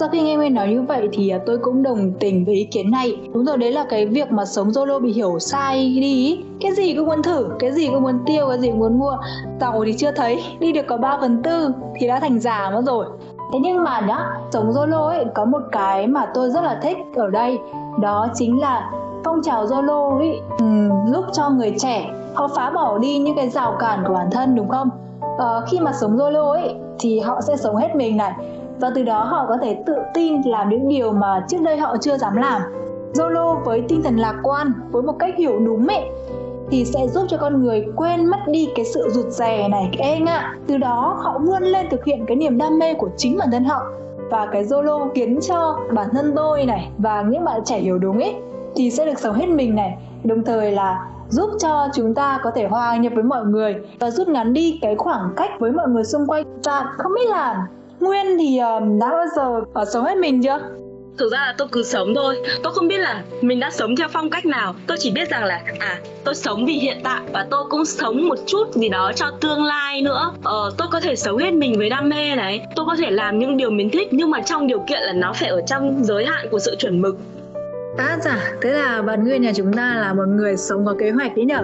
sau 0.01 0.10
khi 0.10 0.22
nghe 0.22 0.36
Nguyên 0.36 0.53
nói 0.53 0.67
như 0.67 0.81
vậy 0.81 1.10
thì 1.12 1.29
à, 1.29 1.39
tôi 1.46 1.58
cũng 1.58 1.84
đồng 1.84 2.12
tình 2.20 2.46
với 2.46 2.55
ý 2.55 2.63
kiến 2.63 2.91
này. 2.91 3.17
Đúng 3.34 3.46
rồi, 3.46 3.58
đấy 3.58 3.72
là 3.72 3.86
cái 3.89 4.05
việc 4.05 4.31
mà 4.31 4.46
sống 4.46 4.74
solo 4.74 5.00
bị 5.00 5.13
hiểu 5.13 5.39
sai 5.39 5.98
đi. 6.01 6.43
Cái 6.62 6.72
gì 6.72 6.96
cũng 6.96 7.05
muốn 7.05 7.24
thử, 7.24 7.50
cái 7.60 7.72
gì 7.72 7.88
cũng 7.88 8.01
muốn 8.01 8.20
tiêu, 8.25 8.48
cái 8.50 8.60
gì 8.60 8.67
cũng 8.67 8.79
muốn 8.79 9.00
mua. 9.00 9.17
Tàu 9.60 9.84
thì 9.86 9.93
chưa 9.93 10.12
thấy, 10.12 10.43
đi 10.60 10.72
được 10.72 10.81
có 10.88 10.98
3 10.98 11.17
phần 11.22 11.43
tư 11.43 11.72
thì 12.00 12.08
đã 12.08 12.20
thành 12.20 12.39
giả 12.39 12.72
mất 12.74 12.81
rồi. 12.86 13.05
Thế 13.53 13.60
nhưng 13.62 13.84
mà 13.84 14.01
đó 14.01 14.25
sống 14.51 14.72
solo 14.75 15.08
ấy 15.08 15.25
có 15.36 15.46
một 15.46 15.62
cái 15.72 16.08
mà 16.08 16.25
tôi 16.34 16.50
rất 16.50 16.63
là 16.63 16.79
thích 16.81 16.98
ở 17.15 17.29
đây 17.29 17.60
Đó 18.01 18.27
chính 18.34 18.62
là 18.62 18.91
phong 19.24 19.41
trào 19.43 19.67
solo 19.67 20.10
ấy 20.10 20.41
um, 20.60 20.89
giúp 21.08 21.25
cho 21.34 21.50
người 21.50 21.74
trẻ 21.79 22.10
họ 22.34 22.48
phá 22.55 22.72
bỏ 22.72 22.98
đi 22.98 23.17
những 23.17 23.36
cái 23.36 23.50
rào 23.50 23.75
cản 23.79 24.03
của 24.08 24.13
bản 24.13 24.27
thân 24.31 24.55
đúng 24.55 24.70
không? 24.70 24.89
Uh, 25.22 25.70
khi 25.70 25.79
mà 25.79 25.93
sống 25.93 26.17
solo 26.20 26.51
ấy 26.51 26.75
thì 27.00 27.20
họ 27.20 27.41
sẽ 27.41 27.58
sống 27.58 27.75
hết 27.75 27.96
mình 27.96 28.17
này 28.17 28.34
và 28.80 28.92
từ 28.96 29.04
đó 29.04 29.24
họ 29.24 29.46
có 29.48 29.58
thể 29.62 29.78
tự 29.86 29.96
tin 30.13 30.42
làm 30.46 30.70
những 30.70 30.88
điều 30.88 31.12
mà 31.12 31.46
trước 31.48 31.62
đây 31.62 31.78
họ 31.78 31.98
chưa 32.01 32.18
dám 32.18 32.36
làm. 32.36 32.62
Zolo 33.13 33.56
với 33.63 33.84
tinh 33.88 34.04
thần 34.04 34.18
lạc 34.18 34.36
quan, 34.44 34.74
với 34.92 35.01
một 35.01 35.13
cách 35.20 35.36
hiểu 35.38 35.60
đúng 35.66 35.88
ấy, 35.88 36.04
thì 36.70 36.86
sẽ 36.86 37.08
giúp 37.08 37.25
cho 37.30 37.38
con 37.38 37.63
người 37.63 37.86
quên 37.96 38.25
mất 38.25 38.40
đi 38.48 38.70
cái 38.75 38.86
sự 38.86 39.10
rụt 39.10 39.25
rè 39.25 39.68
này, 39.68 39.90
cái 39.98 40.12
e 40.12 40.20
ngại. 40.20 40.44
Từ 40.68 40.78
đó 40.78 41.18
họ 41.22 41.40
vươn 41.40 41.63
lên 41.63 41.88
thực 41.92 42.06
hiện 42.06 42.25
cái 42.25 42.36
niềm 42.36 42.58
đam 42.58 42.80
mê 42.80 42.94
của 42.94 43.10
chính 43.18 43.38
bản 43.38 43.51
thân 43.51 43.63
họ. 43.63 43.82
Và 44.30 44.48
cái 44.51 44.63
Zolo 44.63 45.10
khiến 45.16 45.40
cho 45.42 45.80
bản 45.94 46.08
thân 46.12 46.34
tôi 46.36 46.66
này 46.66 46.92
và 46.98 47.22
những 47.22 47.46
bạn 47.46 47.62
trẻ 47.66 47.78
hiểu 47.78 47.98
đúng 48.00 48.20
ấy 48.20 48.36
thì 48.75 48.92
sẽ 48.92 49.06
được 49.06 49.20
sống 49.20 49.36
hết 49.36 49.50
mình 49.50 49.75
này, 49.75 49.98
đồng 50.24 50.44
thời 50.44 50.72
là 50.72 51.08
giúp 51.30 51.50
cho 51.60 51.88
chúng 51.94 52.13
ta 52.13 52.40
có 52.44 52.51
thể 52.51 52.68
hòa 52.68 52.98
nhập 52.98 53.13
với 53.16 53.24
mọi 53.24 53.46
người 53.46 53.75
và 54.00 54.12
rút 54.12 54.28
ngắn 54.28 54.54
đi 54.54 54.80
cái 54.82 54.96
khoảng 54.96 55.34
cách 55.36 55.51
với 55.60 55.72
mọi 55.72 55.88
người 55.88 56.04
xung 56.04 56.28
quanh. 56.28 56.44
Và 56.63 56.86
không 56.98 57.13
biết 57.16 57.30
là 57.30 57.68
Nguyên 58.01 58.38
thì 58.38 58.60
um, 58.60 59.00
đã 59.00 59.10
bao 59.12 59.25
giờ 59.36 59.62
ở 59.74 59.86
sống 59.86 60.05
hết 60.05 60.17
mình 60.17 60.43
chưa? 60.43 60.60
thực 61.17 61.31
ra 61.31 61.38
là 61.38 61.55
tôi 61.58 61.67
cứ 61.72 61.84
sống 61.84 62.15
thôi. 62.15 62.38
Tôi 62.63 62.74
không 62.74 62.88
biết 62.88 62.98
là 62.98 63.24
mình 63.41 63.60
đã 63.60 63.72
sống 63.72 63.96
theo 63.96 64.08
phong 64.08 64.29
cách 64.29 64.46
nào. 64.46 64.75
Tôi 64.88 64.98
chỉ 65.00 65.12
biết 65.12 65.29
rằng 65.29 65.43
là 65.43 65.62
à 65.79 66.00
tôi 66.24 66.36
sống 66.36 66.65
vì 66.65 66.74
hiện 66.74 66.98
tại 67.03 67.22
và 67.34 67.48
tôi 67.51 67.63
cũng 67.70 67.86
sống 67.86 68.27
một 68.27 68.38
chút 68.48 68.74
gì 68.74 68.89
đó 68.89 69.12
cho 69.15 69.31
tương 69.41 69.63
lai 69.63 70.01
nữa. 70.01 70.34
Ờ, 70.43 70.72
tôi 70.77 70.88
có 70.91 71.00
thể 71.00 71.15
sống 71.15 71.38
hết 71.38 71.51
mình 71.53 71.77
với 71.77 71.89
đam 71.89 72.10
mê 72.10 72.36
này. 72.36 72.65
Tôi 72.75 72.86
có 72.86 72.96
thể 72.96 73.12
làm 73.12 73.39
những 73.39 73.58
điều 73.58 73.70
mình 73.70 73.89
thích 73.89 74.08
nhưng 74.12 74.29
mà 74.29 74.41
trong 74.41 74.67
điều 74.67 74.79
kiện 74.79 75.01
là 75.01 75.13
nó 75.13 75.34
phải 75.34 75.50
ở 75.50 75.62
trong 75.67 76.03
giới 76.03 76.25
hạn 76.25 76.48
của 76.51 76.60
sự 76.60 76.75
chuẩn 76.79 77.01
mực. 77.01 77.17
À 77.98 78.17
dạ, 78.22 78.51
thế 78.62 78.72
là 78.72 79.01
bạn 79.01 79.24
Nguyên 79.24 79.41
nhà 79.41 79.51
chúng 79.55 79.74
ta 79.74 79.96
là 79.96 80.13
một 80.13 80.27
người 80.27 80.58
sống 80.58 80.86
có 80.86 80.96
kế 81.00 81.12
hoạch 81.12 81.36
đấy 81.36 81.46
nhở 81.46 81.63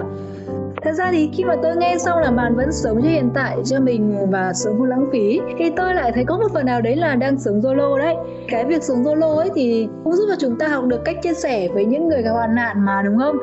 Thật 0.82 0.92
ra 0.92 1.10
thì 1.12 1.30
khi 1.32 1.44
mà 1.44 1.54
tôi 1.62 1.76
nghe 1.76 1.96
xong 1.98 2.18
là 2.18 2.30
bạn 2.30 2.56
vẫn 2.56 2.72
sống 2.72 3.02
cho 3.02 3.08
hiện 3.08 3.30
tại 3.34 3.56
cho 3.64 3.80
mình 3.80 4.30
và 4.30 4.52
sống 4.52 4.78
không 4.78 4.86
lãng 4.86 5.08
phí, 5.12 5.40
thì 5.58 5.70
tôi 5.76 5.94
lại 5.94 6.12
thấy 6.14 6.24
có 6.24 6.38
một 6.38 6.48
phần 6.54 6.66
nào 6.66 6.80
đấy 6.80 6.96
là 6.96 7.14
đang 7.14 7.38
sống 7.38 7.60
solo 7.62 7.98
đấy. 7.98 8.14
Cái 8.48 8.64
việc 8.64 8.82
sống 8.82 9.04
solo 9.04 9.34
ấy 9.34 9.50
thì 9.54 9.88
cũng 10.04 10.16
giúp 10.16 10.24
cho 10.28 10.36
chúng 10.40 10.58
ta 10.58 10.68
học 10.68 10.84
được 10.84 11.04
cách 11.04 11.16
chia 11.22 11.34
sẻ 11.34 11.68
với 11.68 11.84
những 11.84 12.08
người 12.08 12.22
gặp 12.22 12.32
hoạn 12.32 12.54
nạn 12.54 12.84
mà, 12.84 13.02
đúng 13.02 13.18
không? 13.18 13.36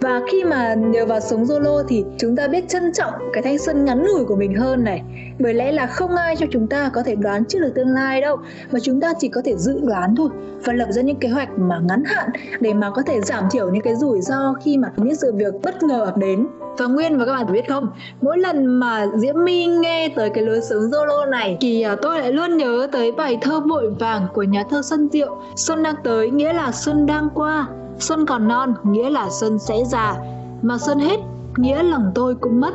Và 0.00 0.20
khi 0.32 0.44
mà 0.44 0.74
nhờ 0.74 1.06
vào 1.06 1.20
sống 1.20 1.46
solo 1.46 1.82
thì 1.88 2.04
chúng 2.18 2.36
ta 2.36 2.48
biết 2.48 2.68
trân 2.68 2.92
trọng 2.92 3.12
cái 3.32 3.42
thanh 3.42 3.58
xuân 3.58 3.84
ngắn 3.84 4.06
ngủi 4.06 4.24
của 4.24 4.36
mình 4.36 4.54
hơn 4.54 4.84
này. 4.84 5.02
Bởi 5.38 5.54
lẽ 5.54 5.72
là 5.72 5.86
không 5.86 6.16
ai 6.16 6.36
cho 6.36 6.46
chúng 6.50 6.66
ta 6.66 6.90
có 6.94 7.02
thể 7.02 7.14
đoán 7.14 7.44
trước 7.44 7.58
được 7.58 7.72
tương 7.74 7.88
lai 7.88 8.20
đâu, 8.20 8.36
mà 8.70 8.78
chúng 8.82 9.00
ta 9.00 9.12
chỉ 9.18 9.28
có 9.28 9.42
thể 9.44 9.56
dự 9.56 9.80
đoán 9.80 10.14
thôi 10.16 10.28
và 10.64 10.72
lập 10.72 10.86
ra 10.90 11.02
những 11.02 11.16
kế 11.16 11.28
hoạch 11.28 11.48
mà 11.58 11.78
ngắn 11.88 12.04
hạn 12.04 12.30
để 12.60 12.74
mà 12.74 12.90
có 12.90 13.02
thể 13.02 13.20
giảm 13.20 13.44
thiểu 13.50 13.70
những 13.70 13.82
cái 13.82 13.94
rủi 13.96 14.20
ro 14.20 14.54
khi 14.64 14.78
mà 14.78 14.92
những 14.96 15.16
sự 15.16 15.32
việc 15.32 15.54
bất 15.62 15.82
ngờ 15.82 16.04
ập 16.04 16.16
đến. 16.16 16.46
Và 16.78 16.86
Nguyên 16.86 17.18
và 17.18 17.24
các 17.24 17.32
bạn 17.32 17.52
biết 17.52 17.68
không, 17.68 17.88
Mỗi 18.20 18.38
lần 18.38 18.66
mà 18.66 19.06
Diễm 19.16 19.34
My 19.44 19.66
nghe 19.66 20.08
tới 20.16 20.30
cái 20.30 20.44
lối 20.44 20.60
sống 20.60 20.82
solo 20.92 21.26
này 21.26 21.58
Thì 21.60 21.82
à, 21.82 21.96
tôi 22.02 22.18
lại 22.18 22.32
luôn 22.32 22.56
nhớ 22.56 22.88
tới 22.92 23.12
bài 23.12 23.38
thơ 23.40 23.60
vội 23.60 23.90
vàng 23.98 24.26
của 24.34 24.42
nhà 24.42 24.64
thơ 24.70 24.82
Xuân 24.82 25.08
Diệu. 25.12 25.36
Xuân 25.56 25.82
đang 25.82 25.94
tới 26.04 26.30
nghĩa 26.30 26.52
là 26.52 26.72
xuân 26.72 27.06
đang 27.06 27.28
qua. 27.34 27.68
Xuân 27.98 28.26
còn 28.26 28.48
non, 28.48 28.74
nghĩa 28.84 29.10
là 29.10 29.28
xuân 29.30 29.58
sẽ 29.58 29.84
già. 29.84 30.16
Mà 30.62 30.78
xuân 30.78 30.98
hết, 30.98 31.16
nghĩa 31.56 31.82
lòng 31.82 32.12
tôi 32.14 32.34
cũng 32.34 32.60
mất. 32.60 32.74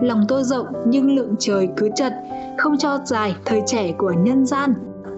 Lòng 0.00 0.24
tôi 0.28 0.44
rộng, 0.44 0.66
nhưng 0.86 1.16
lượng 1.16 1.34
trời 1.38 1.68
cứ 1.76 1.90
chật. 1.96 2.12
Không 2.58 2.78
cho 2.78 2.98
dài 3.04 3.34
thời 3.44 3.62
trẻ 3.66 3.92
của 3.92 4.12
nhân 4.12 4.46
gian. 4.46 4.74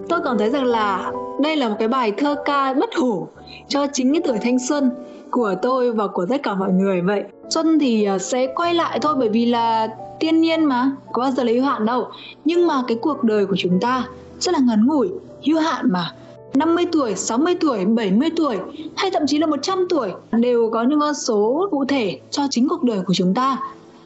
Tôi 0.09 0.19
cảm 0.23 0.37
thấy 0.37 0.49
rằng 0.49 0.65
là 0.65 1.11
đây 1.41 1.55
là 1.55 1.69
một 1.69 1.75
cái 1.79 1.87
bài 1.87 2.13
thơ 2.17 2.35
ca 2.45 2.73
bất 2.73 2.89
hủ 2.95 3.27
cho 3.67 3.87
chính 3.93 4.13
cái 4.13 4.21
tuổi 4.25 4.37
thanh 4.41 4.59
xuân 4.59 4.91
của 5.31 5.55
tôi 5.61 5.91
và 5.91 6.07
của 6.07 6.25
tất 6.25 6.43
cả 6.43 6.53
mọi 6.55 6.71
người 6.71 7.01
vậy. 7.01 7.23
Xuân 7.49 7.79
thì 7.79 8.03
à, 8.03 8.17
sẽ 8.17 8.47
quay 8.55 8.73
lại 8.73 8.99
thôi, 9.01 9.15
bởi 9.19 9.29
vì 9.29 9.45
là 9.45 9.87
tiên 10.19 10.41
nhiên 10.41 10.65
mà, 10.65 10.91
có 11.11 11.21
bao 11.21 11.31
giờ 11.31 11.43
lấy 11.43 11.61
hạn 11.61 11.85
đâu. 11.85 12.07
Nhưng 12.45 12.67
mà 12.67 12.83
cái 12.87 12.97
cuộc 13.01 13.23
đời 13.23 13.45
của 13.45 13.55
chúng 13.57 13.79
ta 13.79 14.05
rất 14.39 14.53
là 14.53 14.59
ngắn 14.59 14.85
ngủi, 14.85 15.09
hữu 15.47 15.59
hạn 15.59 15.91
mà. 15.91 16.11
50 16.55 16.85
tuổi, 16.91 17.15
60 17.15 17.55
tuổi, 17.59 17.85
70 17.85 18.29
tuổi 18.35 18.57
hay 18.95 19.11
thậm 19.11 19.23
chí 19.27 19.37
là 19.37 19.47
100 19.47 19.87
tuổi 19.89 20.09
đều 20.31 20.69
có 20.73 20.83
những 20.83 20.99
con 20.99 21.13
số 21.13 21.67
cụ 21.71 21.85
thể 21.85 22.19
cho 22.31 22.43
chính 22.49 22.67
cuộc 22.69 22.83
đời 22.83 22.99
của 23.05 23.13
chúng 23.13 23.33
ta. 23.33 23.57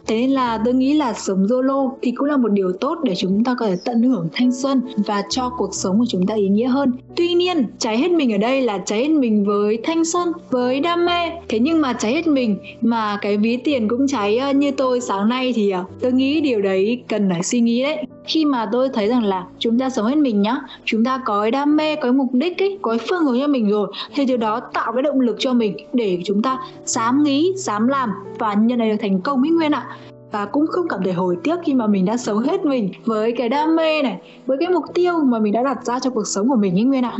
Thế 0.08 0.16
nên 0.16 0.32
là 0.32 0.62
tôi 0.66 0.74
nghĩ 0.74 0.94
là 0.94 1.14
sống 1.14 1.48
solo 1.50 1.92
thì 2.02 2.12
cũng 2.12 2.28
là 2.28 2.38
một 2.38 2.52
điều 2.52 2.72
tốt 2.82 2.98
để 3.04 3.16
chúng 3.16 3.44
ta 3.44 3.56
có 3.60 3.66
thể 3.66 3.76
tận 3.86 4.04
hưởng 4.04 4.30
thanh 4.34 4.52
xuân 4.52 4.82
và 4.98 5.24
cho 5.30 5.50
cuộc 5.58 5.76
sống 5.76 6.00
của 6.00 6.06
chúng 6.10 6.28
ta 6.28 6.36
ý 6.36 6.48
nghĩa 6.48 6.68
hơn. 6.68 6.92
Tuy 7.16 7.34
nhiên, 7.34 7.66
cháy 7.80 7.98
hết 7.98 8.12
mình 8.12 8.34
ở 8.34 8.38
đây 8.38 8.62
là 8.62 8.78
cháy 8.86 9.00
hết 9.00 9.10
mình 9.10 9.46
với 9.46 9.80
thanh 9.84 10.06
xuân, 10.06 10.32
với 10.50 10.80
đam 10.80 11.06
mê. 11.06 11.30
Thế 11.50 11.60
nhưng 11.60 11.82
mà 11.82 11.94
cháy 11.94 12.14
hết 12.14 12.28
mình 12.28 12.58
mà 12.82 13.18
cái 13.22 13.38
ví 13.38 13.58
tiền 13.58 13.88
cũng 13.88 14.08
cháy 14.08 14.38
ờ, 14.38 14.54
như 14.54 14.72
tôi 14.72 15.02
sáng 15.02 15.30
nay 15.30 15.54
thì 15.56 15.70
ờ, 15.70 15.84
tôi 16.02 16.12
nghĩ 16.12 16.42
điều 16.42 16.62
đấy 16.62 17.04
cần 17.08 17.30
phải 17.30 17.44
suy 17.44 17.60
nghĩ 17.60 17.84
đấy 17.84 17.98
khi 18.28 18.46
mà 18.46 18.70
tôi 18.72 18.90
thấy 18.90 19.08
rằng 19.08 19.24
là 19.24 19.46
chúng 19.60 19.80
ta 19.80 19.90
sống 19.90 20.06
hết 20.06 20.18
mình 20.18 20.42
nhá, 20.42 20.58
chúng 20.86 21.04
ta 21.04 21.22
có 21.26 21.42
cái 21.42 21.52
đam 21.52 21.76
mê, 21.76 21.96
có 21.96 22.02
cái 22.02 22.12
mục 22.12 22.30
đích 22.34 22.62
ấy, 22.62 22.80
có 22.82 22.92
cái 22.92 23.08
phương 23.10 23.24
hướng 23.24 23.40
cho 23.42 23.48
mình 23.48 23.70
rồi, 23.70 23.94
thì 24.16 24.26
từ 24.28 24.38
đó 24.38 24.60
tạo 24.60 24.92
cái 24.94 25.02
động 25.02 25.20
lực 25.20 25.36
cho 25.40 25.54
mình 25.54 25.78
để 25.94 26.22
chúng 26.26 26.42
ta 26.42 26.58
dám 26.86 27.24
nghĩ, 27.24 27.54
dám 27.56 27.88
làm 27.88 28.12
và 28.40 28.54
nhận 28.54 28.80
được 28.80 28.96
thành 29.00 29.22
công 29.22 29.42
ấy 29.42 29.52
nguyên 29.52 29.72
ạ. 29.72 29.88
Và 30.32 30.46
cũng 30.46 30.68
không 30.68 30.88
cảm 30.88 31.00
thấy 31.04 31.14
hối 31.14 31.38
tiếc 31.44 31.56
khi 31.66 31.74
mà 31.74 31.88
mình 31.88 32.06
đã 32.06 32.18
sống 32.18 32.40
hết 32.40 32.66
mình 32.66 32.90
với 33.06 33.32
cái 33.32 33.50
đam 33.50 33.76
mê 33.76 34.02
này, 34.04 34.18
với 34.46 34.58
cái 34.60 34.70
mục 34.70 34.86
tiêu 34.94 35.14
mà 35.24 35.40
mình 35.40 35.54
đã 35.54 35.64
đặt 35.64 35.86
ra 35.86 36.00
cho 36.00 36.10
cuộc 36.10 36.28
sống 36.28 36.50
của 36.50 36.56
mình 36.56 36.78
ấy 36.78 36.84
nguyên 36.84 37.06
ạ. 37.06 37.18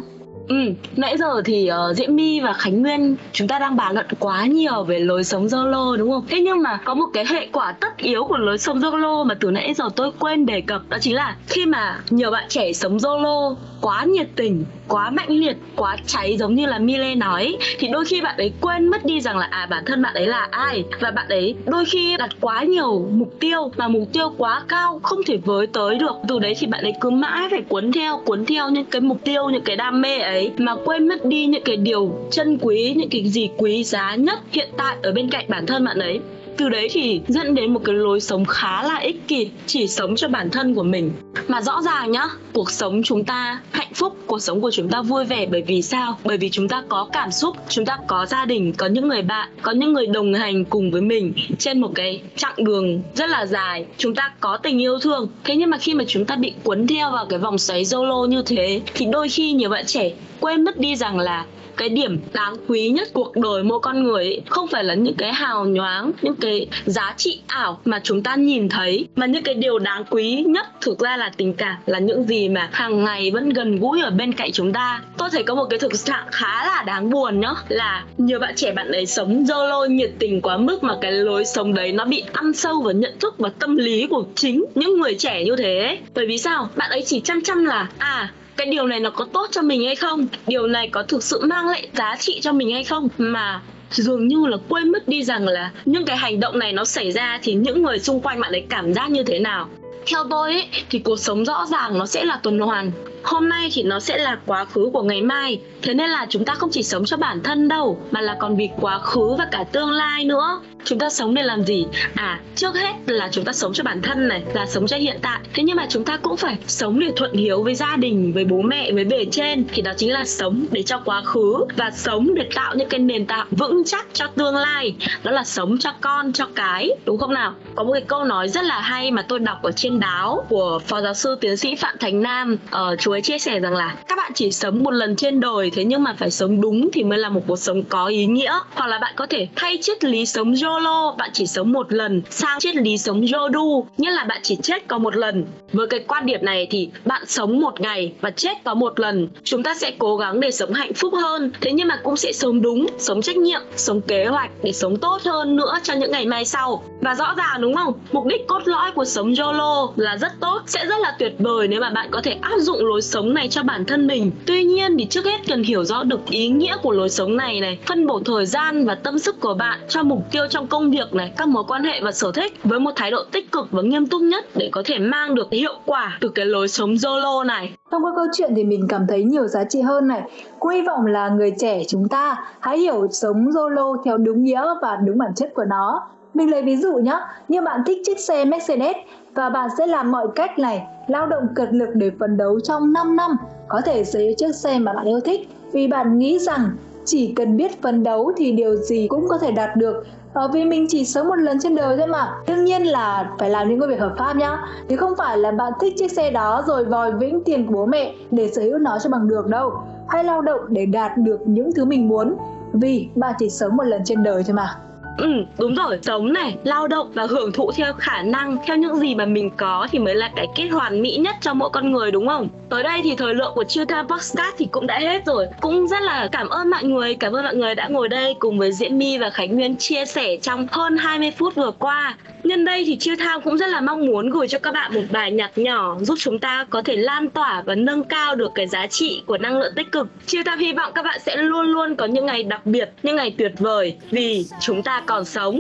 Ừ, 0.48 0.56
nãy 0.96 1.18
giờ 1.18 1.42
thì 1.46 1.70
uh, 1.90 1.96
Diễm 1.96 2.16
My 2.16 2.40
và 2.40 2.54
Khánh 2.54 2.82
Nguyên 2.82 3.16
chúng 3.32 3.48
ta 3.48 3.60
đang 3.60 3.76
bàn 3.76 3.94
luận 3.94 4.06
quá 4.20 4.46
nhiều 4.46 4.84
về 4.84 5.00
lối 5.00 5.24
sống 5.24 5.50
solo 5.50 5.96
đúng 5.98 6.12
không? 6.12 6.26
Thế 6.30 6.42
nhưng 6.42 6.62
mà 6.62 6.80
có 6.84 6.94
một 6.94 7.06
cái 7.14 7.26
hệ 7.30 7.48
quả 7.52 7.72
tất 7.72 7.98
yếu 7.98 8.24
của 8.24 8.38
lối 8.38 8.58
sống 8.58 8.82
solo 8.82 9.24
mà 9.24 9.36
từ 9.40 9.52
nãy 9.52 9.74
giờ 9.74 9.86
tôi 9.96 10.12
quên 10.20 10.46
đề 10.46 10.62
cập 10.62 10.82
đó 10.90 10.98
chính 11.02 11.16
là 11.16 11.36
khi 11.48 11.66
mà 11.66 12.00
nhiều 12.10 12.32
bạn 12.32 12.46
trẻ 12.50 12.74
sống 12.74 13.00
solo 13.00 13.56
quá 13.82 14.04
nhiệt 14.04 14.28
tình, 14.36 14.66
quá 14.88 15.10
mạnh 15.10 15.30
liệt, 15.30 15.58
quá 15.76 15.98
cháy 16.06 16.38
giống 16.38 16.56
như 16.56 16.66
là 16.66 16.80
Mile 16.80 17.16
nói 17.16 17.58
thì 17.80 17.88
đôi 17.88 18.06
khi 18.06 18.22
bạn 18.22 18.38
ấy 18.38 18.52
quên 18.62 18.88
mất 18.88 19.06
đi 19.06 19.22
rằng 19.22 19.38
là 19.38 19.48
à 19.52 19.68
bản 19.70 19.84
thân 19.86 20.02
bạn 20.02 20.14
ấy 20.14 20.28
là 20.28 20.48
ai 20.52 20.84
và 21.00 21.12
bạn 21.12 21.28
ấy 21.30 21.56
đôi 21.66 21.86
khi 21.86 22.16
đặt 22.18 22.30
quá 22.42 22.64
nhiều 22.64 23.08
mục 23.12 23.34
tiêu 23.40 23.72
mà 23.78 23.88
mục 23.88 24.04
tiêu 24.14 24.34
quá 24.38 24.62
cao 24.68 25.00
không 25.04 25.20
thể 25.28 25.38
với 25.46 25.68
tới 25.68 25.96
được. 25.96 26.16
Từ 26.28 26.40
đấy 26.40 26.54
thì 26.60 26.68
bạn 26.68 26.84
ấy 26.84 26.94
cứ 27.02 27.10
mãi 27.10 27.48
phải 27.52 27.62
cuốn 27.62 27.92
theo, 27.92 28.22
cuốn 28.26 28.46
theo 28.46 28.70
những 28.70 28.86
cái 28.86 29.02
mục 29.02 29.18
tiêu, 29.24 29.50
những 29.50 29.64
cái 29.64 29.76
đam 29.76 30.02
mê 30.02 30.20
ấy 30.20 30.37
đấy, 30.38 30.52
mà 30.58 30.76
quên 30.86 31.08
mất 31.08 31.26
đi 31.26 31.46
những 31.46 31.64
cái 31.66 31.78
điều 31.78 32.16
chân 32.32 32.58
quý, 32.62 32.94
những 32.98 33.10
cái 33.10 33.28
gì 33.28 33.50
quý 33.58 33.84
giá 33.84 34.16
nhất 34.16 34.40
hiện 34.52 34.70
tại 34.78 34.98
ở 35.04 35.12
bên 35.12 35.30
cạnh 35.30 35.46
bản 35.48 35.66
thân 35.66 35.86
bạn 35.86 36.00
ấy 36.00 36.20
từ 36.58 36.70
đấy 36.70 36.88
thì 36.92 37.22
dẫn 37.28 37.56
đến 37.56 37.74
một 37.74 37.82
cái 37.86 37.96
lối 37.96 38.20
sống 38.20 38.46
khá 38.46 38.84
là 38.84 38.98
ích 38.98 39.28
kỷ, 39.28 39.50
chỉ 39.66 39.88
sống 39.88 40.16
cho 40.16 40.28
bản 40.28 40.50
thân 40.50 40.76
của 40.76 40.84
mình. 40.84 41.12
Mà 41.48 41.62
rõ 41.62 41.82
ràng 41.82 42.12
nhá, 42.12 42.26
cuộc 42.54 42.72
sống 42.72 43.04
chúng 43.04 43.24
ta 43.24 43.60
hạnh 43.72 43.94
phúc, 43.94 44.18
cuộc 44.28 44.40
sống 44.40 44.62
của 44.62 44.72
chúng 44.72 44.90
ta 44.90 45.02
vui 45.02 45.26
vẻ 45.26 45.46
bởi 45.46 45.62
vì 45.62 45.82
sao? 45.82 46.18
Bởi 46.24 46.38
vì 46.38 46.50
chúng 46.50 46.70
ta 46.70 46.84
có 46.90 47.08
cảm 47.14 47.32
xúc, 47.32 47.58
chúng 47.70 47.86
ta 47.86 47.98
có 48.08 48.26
gia 48.26 48.46
đình, 48.46 48.74
có 48.74 48.88
những 48.88 49.08
người 49.08 49.22
bạn, 49.22 49.50
có 49.62 49.72
những 49.72 49.94
người 49.94 50.08
đồng 50.08 50.34
hành 50.34 50.66
cùng 50.66 50.92
với 50.92 51.02
mình 51.02 51.34
trên 51.60 51.82
một 51.82 51.92
cái 51.96 52.22
chặng 52.36 52.64
đường 52.64 53.02
rất 53.16 53.30
là 53.30 53.46
dài. 53.46 53.86
Chúng 53.98 54.16
ta 54.16 54.32
có 54.40 54.58
tình 54.58 54.82
yêu 54.82 55.00
thương. 55.00 55.30
Thế 55.44 55.56
nhưng 55.56 55.70
mà 55.70 55.78
khi 55.78 55.94
mà 55.94 56.04
chúng 56.08 56.26
ta 56.26 56.36
bị 56.36 56.54
cuốn 56.64 56.88
theo 56.88 57.12
vào 57.12 57.26
cái 57.26 57.40
vòng 57.40 57.58
xoáy 57.58 57.84
zolo 57.84 58.26
như 58.26 58.42
thế, 58.46 58.82
thì 58.94 59.06
đôi 59.06 59.30
khi 59.30 59.52
nhiều 59.52 59.70
bạn 59.70 59.86
trẻ 59.86 60.12
quên 60.40 60.64
mất 60.64 60.80
đi 60.80 60.96
rằng 60.96 61.20
là 61.20 61.46
cái 61.78 61.90
điểm 61.90 62.20
đáng 62.34 62.56
quý 62.68 62.90
nhất 62.90 63.08
cuộc 63.14 63.36
đời 63.36 63.64
mỗi 63.64 63.80
con 63.80 64.04
người 64.04 64.24
ấy, 64.26 64.42
không 64.50 64.68
phải 64.68 64.84
là 64.84 64.94
những 64.94 65.16
cái 65.16 65.34
hào 65.34 65.66
nhoáng 65.66 66.12
những 66.22 66.36
cái 66.36 66.68
giá 66.86 67.14
trị 67.18 67.42
ảo 67.48 67.80
mà 67.86 68.00
chúng 68.04 68.24
ta 68.24 68.36
nhìn 68.36 68.70
thấy 68.70 69.08
mà 69.16 69.26
những 69.26 69.44
cái 69.44 69.56
điều 69.56 69.80
đáng 69.80 70.04
quý 70.10 70.44
nhất 70.48 70.68
thực 70.82 71.00
ra 71.00 71.18
là 71.18 71.32
tình 71.38 71.54
cảm 71.54 71.76
là 71.86 72.00
những 72.00 72.24
gì 72.24 72.50
mà 72.50 72.70
hàng 72.72 73.04
ngày 73.04 73.32
vẫn 73.32 73.50
gần 73.50 73.80
gũi 73.80 74.02
ở 74.02 74.10
bên 74.10 74.34
cạnh 74.34 74.52
chúng 74.52 74.74
ta. 74.74 75.02
Tôi 75.18 75.30
thấy 75.32 75.44
có 75.44 75.56
một 75.56 75.66
cái 75.70 75.80
thực 75.80 75.94
trạng 76.06 76.26
khá 76.32 76.66
là 76.66 76.84
đáng 76.88 77.10
buồn 77.10 77.40
nhá 77.40 77.54
là 77.68 78.06
nhiều 78.18 78.40
bạn 78.40 78.56
trẻ 78.56 78.72
bạn 78.72 78.92
ấy 78.92 79.06
sống 79.06 79.46
dơ 79.46 79.68
lôi 79.68 79.90
nhiệt 79.90 80.12
tình 80.20 80.42
quá 80.42 80.58
mức 80.58 80.84
mà 80.84 80.94
cái 81.02 81.12
lối 81.12 81.46
sống 81.46 81.74
đấy 81.74 81.92
nó 81.92 82.06
bị 82.06 82.24
ăn 82.34 82.54
sâu 82.54 82.82
vào 82.82 82.94
nhận 82.94 83.20
thức 83.20 83.36
và 83.38 83.50
tâm 83.60 83.76
lý 83.76 84.08
của 84.08 84.24
chính 84.36 84.66
những 84.76 85.00
người 85.00 85.16
trẻ 85.16 85.44
như 85.44 85.56
thế 85.56 85.98
bởi 86.16 86.28
vì 86.28 86.38
sao? 86.38 86.70
Bạn 86.76 86.90
ấy 86.90 87.04
chỉ 87.06 87.20
chăm 87.20 87.42
chăm 87.42 87.66
là 87.66 87.88
à 87.98 88.32
cái 88.58 88.68
điều 88.68 88.88
này 88.88 89.00
nó 89.00 89.10
có 89.10 89.26
tốt 89.34 89.48
cho 89.52 89.62
mình 89.62 89.86
hay 89.86 89.96
không? 89.96 90.28
Điều 90.48 90.68
này 90.68 90.90
có 90.90 91.04
thực 91.04 91.24
sự 91.24 91.42
mang 91.46 91.68
lại 91.68 91.88
giá 91.98 92.16
trị 92.20 92.40
cho 92.42 92.52
mình 92.52 92.72
hay 92.72 92.84
không? 92.84 93.10
Mà 93.18 93.62
dường 93.90 94.28
như 94.28 94.46
là 94.46 94.58
quên 94.70 94.92
mất 94.92 95.08
đi 95.08 95.24
rằng 95.24 95.48
là 95.48 95.72
những 95.86 96.06
cái 96.06 96.18
hành 96.18 96.40
động 96.40 96.60
này 96.60 96.74
nó 96.74 96.86
xảy 96.86 97.12
ra 97.12 97.40
thì 97.44 97.54
những 97.54 97.84
người 97.84 98.00
xung 98.00 98.22
quanh 98.22 98.40
bạn 98.40 98.52
ấy 98.52 98.66
cảm 98.70 98.94
giác 98.94 99.12
như 99.12 99.24
thế 99.24 99.40
nào? 99.40 99.70
Theo 100.12 100.24
tôi 100.30 100.54
ấy, 100.54 100.68
thì 100.90 101.00
cuộc 101.00 101.20
sống 101.20 101.46
rõ 101.46 101.66
ràng 101.72 101.98
nó 101.98 102.06
sẽ 102.06 102.26
là 102.26 102.40
tuần 102.44 102.60
hoàn 102.60 102.92
hôm 103.24 103.50
nay 103.50 103.70
thì 103.74 103.84
nó 103.84 104.00
sẽ 104.00 104.18
là 104.18 104.38
quá 104.46 104.66
khứ 104.66 104.90
của 104.94 105.02
ngày 105.02 105.22
mai. 105.22 105.62
Thế 105.82 105.94
nên 105.94 106.10
là 106.10 106.26
chúng 106.30 106.46
ta 106.46 106.54
không 106.54 106.70
chỉ 106.72 106.84
sống 106.84 107.06
cho 107.06 107.18
bản 107.18 107.44
thân 107.44 107.68
đâu 107.68 108.00
mà 108.12 108.22
là 108.22 108.36
còn 108.40 108.56
vì 108.56 108.70
quá 108.80 109.00
khứ 109.00 109.36
và 109.38 109.48
cả 109.52 109.64
tương 109.72 109.92
lai 109.92 110.26
nữa. 110.26 110.62
Chúng 110.84 111.00
ta 111.00 111.10
sống 111.10 111.36
để 111.36 111.44
làm 111.44 111.64
gì? 111.64 111.86
À 112.16 112.40
trước 112.56 112.76
hết 112.76 112.94
là 113.06 113.30
chúng 113.32 113.46
ta 113.46 113.54
sống 113.54 113.74
cho 113.74 113.84
bản 113.84 114.02
thân 114.02 114.28
này 114.28 114.44
là 114.54 114.66
sống 114.66 114.88
cho 114.88 114.98
hiện 114.98 115.18
tại. 115.22 115.40
Thế 115.54 115.64
nhưng 115.64 115.76
mà 115.76 115.86
chúng 115.90 116.04
ta 116.04 116.18
cũng 116.18 116.38
phải 116.38 116.58
sống 116.68 117.00
để 117.00 117.12
thuận 117.16 117.34
hiếu 117.34 117.64
với 117.64 117.76
gia 117.76 117.96
đình 117.96 118.34
với 118.34 118.46
bố 118.46 118.62
mẹ 118.62 118.92
với 118.92 119.04
bề 119.04 119.26
trên. 119.32 119.66
Thì 119.74 119.82
đó 119.82 119.92
chính 119.98 120.12
là 120.12 120.26
sống 120.26 120.66
để 120.72 120.84
cho 120.84 121.00
quá 121.06 121.22
khứ 121.22 121.56
và 121.78 121.92
sống 121.92 122.36
để 122.36 122.50
tạo 122.56 122.76
những 122.76 122.90
cái 122.90 123.00
nền 123.00 123.26
tảng 123.26 123.48
vững 123.52 123.84
chắc 123.86 124.08
cho 124.14 124.28
tương 124.28 124.56
lai. 124.56 124.96
Đó 125.24 125.32
là 125.32 125.44
sống 125.44 125.78
cho 125.80 125.92
con 126.02 126.34
cho 126.34 126.48
cái 126.56 126.90
đúng 127.06 127.18
không 127.18 127.34
nào? 127.34 127.54
Có 127.76 127.84
một 127.84 127.94
cái 127.94 128.04
câu 128.08 128.24
nói 128.24 128.48
rất 128.48 128.64
là 128.64 128.80
hay 128.80 129.12
mà 129.12 129.22
tôi 129.22 129.40
đọc 129.40 129.64
ở 129.64 129.72
trên 129.72 130.00
đáo 130.00 130.46
của 130.50 130.80
phó 130.88 131.02
giáo 131.02 131.14
sư 131.14 131.38
tiến 131.42 131.58
sĩ 131.58 131.76
phạm 131.76 131.96
thành 132.00 132.22
nam 132.22 132.58
ờ, 132.72 132.88
ở 132.88 132.94
uh, 132.94 133.00
chú 133.08 133.12
ấy 133.12 133.22
chia 133.22 133.40
sẻ 133.40 133.60
rằng 133.60 133.74
là 133.74 133.96
các 134.08 134.18
bạn 134.18 134.32
chỉ 134.36 134.52
sống 134.52 134.84
một 134.84 134.92
lần 134.92 135.16
trên 135.16 135.40
đời, 135.40 135.70
thế 135.70 135.84
nhưng 135.84 136.04
mà 136.04 136.16
phải 136.18 136.32
sống 136.32 136.62
đúng 136.62 136.90
thì 136.94 137.04
mới 137.04 137.18
là 137.18 137.30
một 137.30 137.42
cuộc 137.48 137.60
sống 137.60 137.84
có 137.84 138.06
ý 138.06 138.26
nghĩa. 138.26 138.60
Hoặc 138.74 138.88
là 138.88 139.00
bạn 139.00 139.14
có 139.16 139.26
thể 139.30 139.48
thay 139.56 139.78
triết 139.82 140.04
lý 140.04 140.26
sống 140.26 140.54
YOLO 140.64 141.16
bạn 141.18 141.30
chỉ 141.34 141.48
sống 141.48 141.72
một 141.72 141.94
lần 141.94 142.22
sang 142.30 142.60
triết 142.60 142.76
lý 142.76 142.98
sống 142.98 143.26
YODU 143.34 143.88
nghĩa 143.98 144.12
là 144.12 144.24
bạn 144.24 144.40
chỉ 144.44 144.58
chết 144.64 144.88
có 144.88 144.98
một 144.98 145.16
lần. 145.16 145.46
Với 145.74 145.88
cái 145.88 146.00
quan 146.08 146.26
điểm 146.26 146.40
này 146.46 146.68
thì 146.70 146.90
bạn 147.06 147.24
sống 147.28 147.62
một 147.62 147.82
ngày 147.82 148.14
và 148.22 148.32
chết 148.32 148.64
có 148.64 148.74
một 148.74 149.00
lần, 149.00 149.28
chúng 149.44 149.64
ta 149.64 149.76
sẽ 149.76 149.92
cố 150.00 150.18
gắng 150.18 150.40
để 150.40 150.52
sống 150.52 150.74
hạnh 150.74 150.94
phúc 150.94 151.14
hơn. 151.22 151.52
Thế 151.62 151.72
nhưng 151.72 151.88
mà 151.88 152.00
cũng 152.04 152.18
sẽ 152.18 152.32
sống 152.32 152.62
đúng, 152.62 152.88
sống 152.98 153.22
trách 153.22 153.38
nhiệm, 153.38 153.62
sống 153.76 154.02
kế 154.02 154.26
hoạch 154.26 154.52
để 154.64 154.72
sống 154.72 154.98
tốt 154.98 155.22
hơn 155.26 155.56
nữa 155.56 155.74
cho 155.84 155.94
những 155.94 156.12
ngày 156.12 156.26
mai 156.26 156.46
sau. 156.46 156.84
Và 157.02 157.16
rõ 157.16 157.34
ràng 157.38 157.62
đúng 157.62 157.76
không? 157.76 157.94
Mục 158.12 158.26
đích 158.26 158.48
cốt 158.48 158.62
lõi 158.66 158.92
của 158.92 159.06
sống 159.06 159.34
YOLO 159.40 159.90
là 159.96 160.18
rất 160.18 160.32
tốt, 160.40 160.62
sẽ 160.66 160.86
rất 160.86 161.00
là 161.02 161.16
tuyệt 161.20 161.34
vời 161.40 161.68
nếu 161.68 161.82
mà 161.82 161.90
bạn 161.90 162.08
có 162.12 162.22
thể 162.22 162.38
áp 162.42 162.58
dụng 162.60 162.86
lối 162.86 162.97
lối 162.98 163.02
sống 163.02 163.34
này 163.34 163.48
cho 163.50 163.64
bản 163.64 163.86
thân 163.86 164.08
mình. 164.08 164.32
Tuy 164.46 164.64
nhiên 164.64 164.98
thì 164.98 165.06
trước 165.06 165.26
hết 165.26 165.38
cần 165.48 165.64
hiểu 165.64 165.84
rõ 165.84 166.04
được 166.04 166.20
ý 166.30 166.50
nghĩa 166.50 166.78
của 166.84 166.92
lối 166.92 167.10
sống 167.10 167.38
này 167.38 167.60
này, 167.60 167.80
phân 167.86 168.08
bổ 168.08 168.20
thời 168.26 168.46
gian 168.46 168.86
và 168.86 168.96
tâm 168.96 169.20
sức 169.20 169.42
của 169.42 169.54
bạn 169.54 169.80
cho 169.88 170.04
mục 170.04 170.20
tiêu 170.32 170.48
trong 170.50 170.68
công 170.68 170.92
việc 170.92 171.14
này, 171.14 171.34
các 171.38 171.48
mối 171.48 171.64
quan 171.68 171.84
hệ 171.84 172.02
và 172.04 172.12
sở 172.12 172.32
thích 172.32 172.54
với 172.64 172.80
một 172.80 172.92
thái 172.96 173.12
độ 173.12 173.24
tích 173.32 173.52
cực 173.52 173.68
và 173.72 173.82
nghiêm 173.82 174.08
túc 174.08 174.22
nhất 174.22 174.46
để 174.56 174.70
có 174.72 174.84
thể 174.86 175.00
mang 175.00 175.36
được 175.36 175.52
hiệu 175.52 175.74
quả 175.86 176.18
từ 176.22 176.30
cái 176.30 176.46
lối 176.46 176.68
sống 176.68 176.98
solo 176.98 177.44
này. 177.44 177.74
Thông 177.92 178.04
qua 178.06 178.12
câu 178.16 178.26
chuyện 178.38 178.54
thì 178.56 178.64
mình 178.64 178.86
cảm 178.90 179.06
thấy 179.10 179.24
nhiều 179.24 179.48
giá 179.48 179.64
trị 179.70 179.82
hơn 179.82 180.08
này. 180.08 180.22
Cũng 180.60 180.72
hy 180.72 180.82
vọng 180.82 181.06
là 181.06 181.30
người 181.30 181.52
trẻ 181.60 181.82
chúng 181.88 182.10
ta 182.10 182.36
hãy 182.60 182.78
hiểu 182.78 183.08
sống 183.12 183.50
solo 183.56 183.94
theo 184.06 184.18
đúng 184.18 184.44
nghĩa 184.44 184.66
và 184.82 184.98
đúng 185.06 185.18
bản 185.18 185.32
chất 185.36 185.50
của 185.56 185.66
nó 185.70 186.02
mình 186.34 186.52
lấy 186.52 186.62
ví 186.62 186.78
dụ 186.78 186.94
nhé, 186.94 187.20
như 187.48 187.62
bạn 187.62 187.82
thích 187.86 187.98
chiếc 188.06 188.20
xe 188.20 188.46
Mercedes 188.46 188.96
và 189.36 189.50
bạn 189.50 189.70
sẽ 189.78 189.88
làm 189.88 190.12
mọi 190.12 190.28
cách 190.36 190.60
này, 190.60 190.88
lao 191.08 191.28
động 191.28 191.48
cực 191.56 191.70
lực 191.72 191.90
để 191.94 192.12
phấn 192.20 192.38
đấu 192.38 192.60
trong 192.60 192.94
5 192.94 193.16
năm 193.16 193.38
có 193.68 193.82
thể 193.82 194.04
sở 194.04 194.20
hữu 194.20 194.34
chiếc 194.38 194.56
xe 194.56 194.80
mà 194.80 194.94
bạn 194.94 195.06
yêu 195.06 195.20
thích. 195.20 195.50
Vì 195.72 195.88
bạn 195.88 196.20
nghĩ 196.20 196.40
rằng 196.40 196.70
chỉ 197.06 197.34
cần 197.36 197.58
biết 197.58 197.82
phấn 197.82 198.04
đấu 198.04 198.32
thì 198.38 198.52
điều 198.52 198.76
gì 198.76 199.08
cũng 199.08 199.28
có 199.28 199.38
thể 199.38 199.52
đạt 199.52 199.76
được. 199.76 200.06
Ờ, 200.34 200.48
vì 200.54 200.66
mình 200.66 200.86
chỉ 200.90 201.06
sống 201.06 201.28
một 201.28 201.36
lần 201.36 201.60
trên 201.60 201.76
đời 201.76 201.98
thôi 201.98 202.08
mà. 202.08 202.34
Đương 202.48 202.66
nhiên 202.66 202.84
là 202.84 203.32
phải 203.40 203.50
làm 203.50 203.70
những 203.70 203.80
công 203.80 203.90
việc 203.90 204.00
hợp 204.00 204.14
pháp 204.18 204.36
nhá. 204.36 204.60
Chứ 204.90 204.96
không 204.96 205.14
phải 205.18 205.38
là 205.38 205.52
bạn 205.52 205.74
thích 205.80 205.94
chiếc 205.98 206.12
xe 206.12 206.32
đó 206.32 206.64
rồi 206.68 206.86
vòi 206.86 207.12
vĩnh 207.12 207.44
tiền 207.46 207.68
của 207.68 207.74
bố 207.74 207.86
mẹ 207.86 208.14
để 208.32 208.52
sở 208.56 208.62
hữu 208.62 208.78
nó 208.78 209.00
cho 209.00 209.10
bằng 209.10 209.28
được 209.28 209.48
đâu. 209.48 209.72
Hay 210.08 210.24
lao 210.24 210.42
động 210.42 210.62
để 210.68 210.86
đạt 210.86 211.18
được 211.18 211.40
những 211.46 211.72
thứ 211.74 211.86
mình 211.86 212.08
muốn. 212.08 212.36
Vì 212.74 213.10
bạn 213.16 213.34
chỉ 213.40 213.50
sống 213.50 213.78
một 213.78 213.84
lần 213.84 214.02
trên 214.06 214.24
đời 214.24 214.44
thôi 214.48 214.54
mà. 214.54 214.76
Ừ, 215.18 215.46
đúng 215.58 215.76
rồi, 215.76 216.00
sống 216.02 216.34
này, 216.34 216.56
lao 216.64 216.88
động 216.88 217.12
và 217.14 217.26
hưởng 217.30 217.52
thụ 217.52 217.72
theo 217.76 217.94
khả 217.94 218.22
năng, 218.22 218.58
theo 218.66 218.78
những 218.78 218.96
gì 218.96 219.16
mà 219.16 219.26
mình 219.26 219.50
có 219.58 219.88
thì 219.92 220.00
mới 220.00 220.16
là 220.16 220.32
cái 220.36 220.48
kết 220.56 220.68
hoàn 220.68 221.02
mỹ 221.02 221.16
nhất 221.16 221.36
cho 221.42 221.54
mỗi 221.54 221.70
con 221.70 221.92
người 221.92 222.12
đúng 222.12 222.28
không? 222.28 222.50
Tới 222.70 222.84
đây 222.84 223.02
thì 223.04 223.16
thời 223.16 223.34
lượng 223.34 223.52
của 223.56 223.64
chiêu 223.64 223.86
Time 223.86 224.04
Podcast 224.04 224.56
thì 224.58 224.68
cũng 224.72 224.88
đã 224.88 225.00
hết 225.00 225.26
rồi. 225.26 225.48
Cũng 225.62 225.88
rất 225.88 226.02
là 226.02 226.30
cảm 226.32 226.50
ơn 226.50 226.70
mọi 226.70 226.84
người, 226.84 227.16
cảm 227.16 227.34
ơn 227.34 227.44
mọi 227.44 227.56
người 227.56 227.76
đã 227.76 227.88
ngồi 227.88 228.10
đây 228.10 228.36
cùng 228.40 228.60
với 228.60 228.72
Diễm 228.72 228.98
My 228.98 229.18
và 229.18 229.30
Khánh 229.30 229.56
Nguyên 229.56 229.76
chia 229.76 230.06
sẻ 230.06 230.38
trong 230.42 230.68
hơn 230.72 230.98
20 230.98 231.32
phút 231.38 231.56
vừa 231.56 231.72
qua. 231.72 232.18
Nhân 232.48 232.66
đây 232.66 232.84
thì 232.86 232.98
Chiêu 232.98 233.16
Thao 233.20 233.40
cũng 233.42 233.58
rất 233.58 233.68
là 233.70 233.82
mong 233.82 234.06
muốn 234.06 234.30
gửi 234.30 234.48
cho 234.48 234.60
các 234.60 234.72
bạn 234.74 234.94
một 234.94 235.02
bài 235.12 235.32
nhạc 235.32 235.58
nhỏ 235.58 235.98
giúp 236.02 236.16
chúng 236.20 236.40
ta 236.40 236.66
có 236.70 236.82
thể 236.86 236.96
lan 236.96 237.30
tỏa 237.30 237.64
và 237.66 237.76
nâng 237.76 238.04
cao 238.04 238.36
được 238.36 238.52
cái 238.56 238.68
giá 238.68 238.88
trị 238.88 239.24
của 239.26 239.38
năng 239.38 239.60
lượng 239.60 239.74
tích 239.76 239.92
cực. 239.92 240.08
Chiêu 240.26 240.42
Thao 240.46 240.58
hy 240.58 240.74
vọng 240.74 240.92
các 240.96 241.04
bạn 241.04 241.20
sẽ 241.26 241.36
luôn 241.36 241.66
luôn 241.66 241.96
có 241.96 242.06
những 242.06 242.26
ngày 242.26 242.44
đặc 242.44 242.66
biệt, 242.66 242.90
những 243.04 243.16
ngày 243.16 243.36
tuyệt 243.38 243.52
vời 243.58 243.98
vì 244.10 244.46
chúng 244.62 244.84
ta 244.84 245.04
còn 245.06 245.26
sống. 245.26 245.60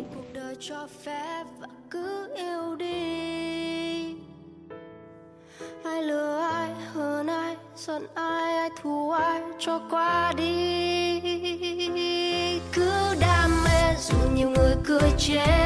Ai 5.83 6.03
lừa 6.03 6.39
ai 6.53 6.69
hơn 6.93 7.27
ai 7.27 7.55
giận 7.75 8.03
ai 8.15 8.55
ai 8.55 8.69
thù 8.81 9.11
ai 9.11 9.41
cho 9.59 9.81
qua 9.89 10.33
đi. 10.37 11.19
Cứ 12.73 12.91
đam 13.21 13.63
mê 13.63 13.95
dù 13.99 14.17
nhiều 14.35 14.49
người 14.49 14.75
cười 14.85 15.11
chết 15.17 15.56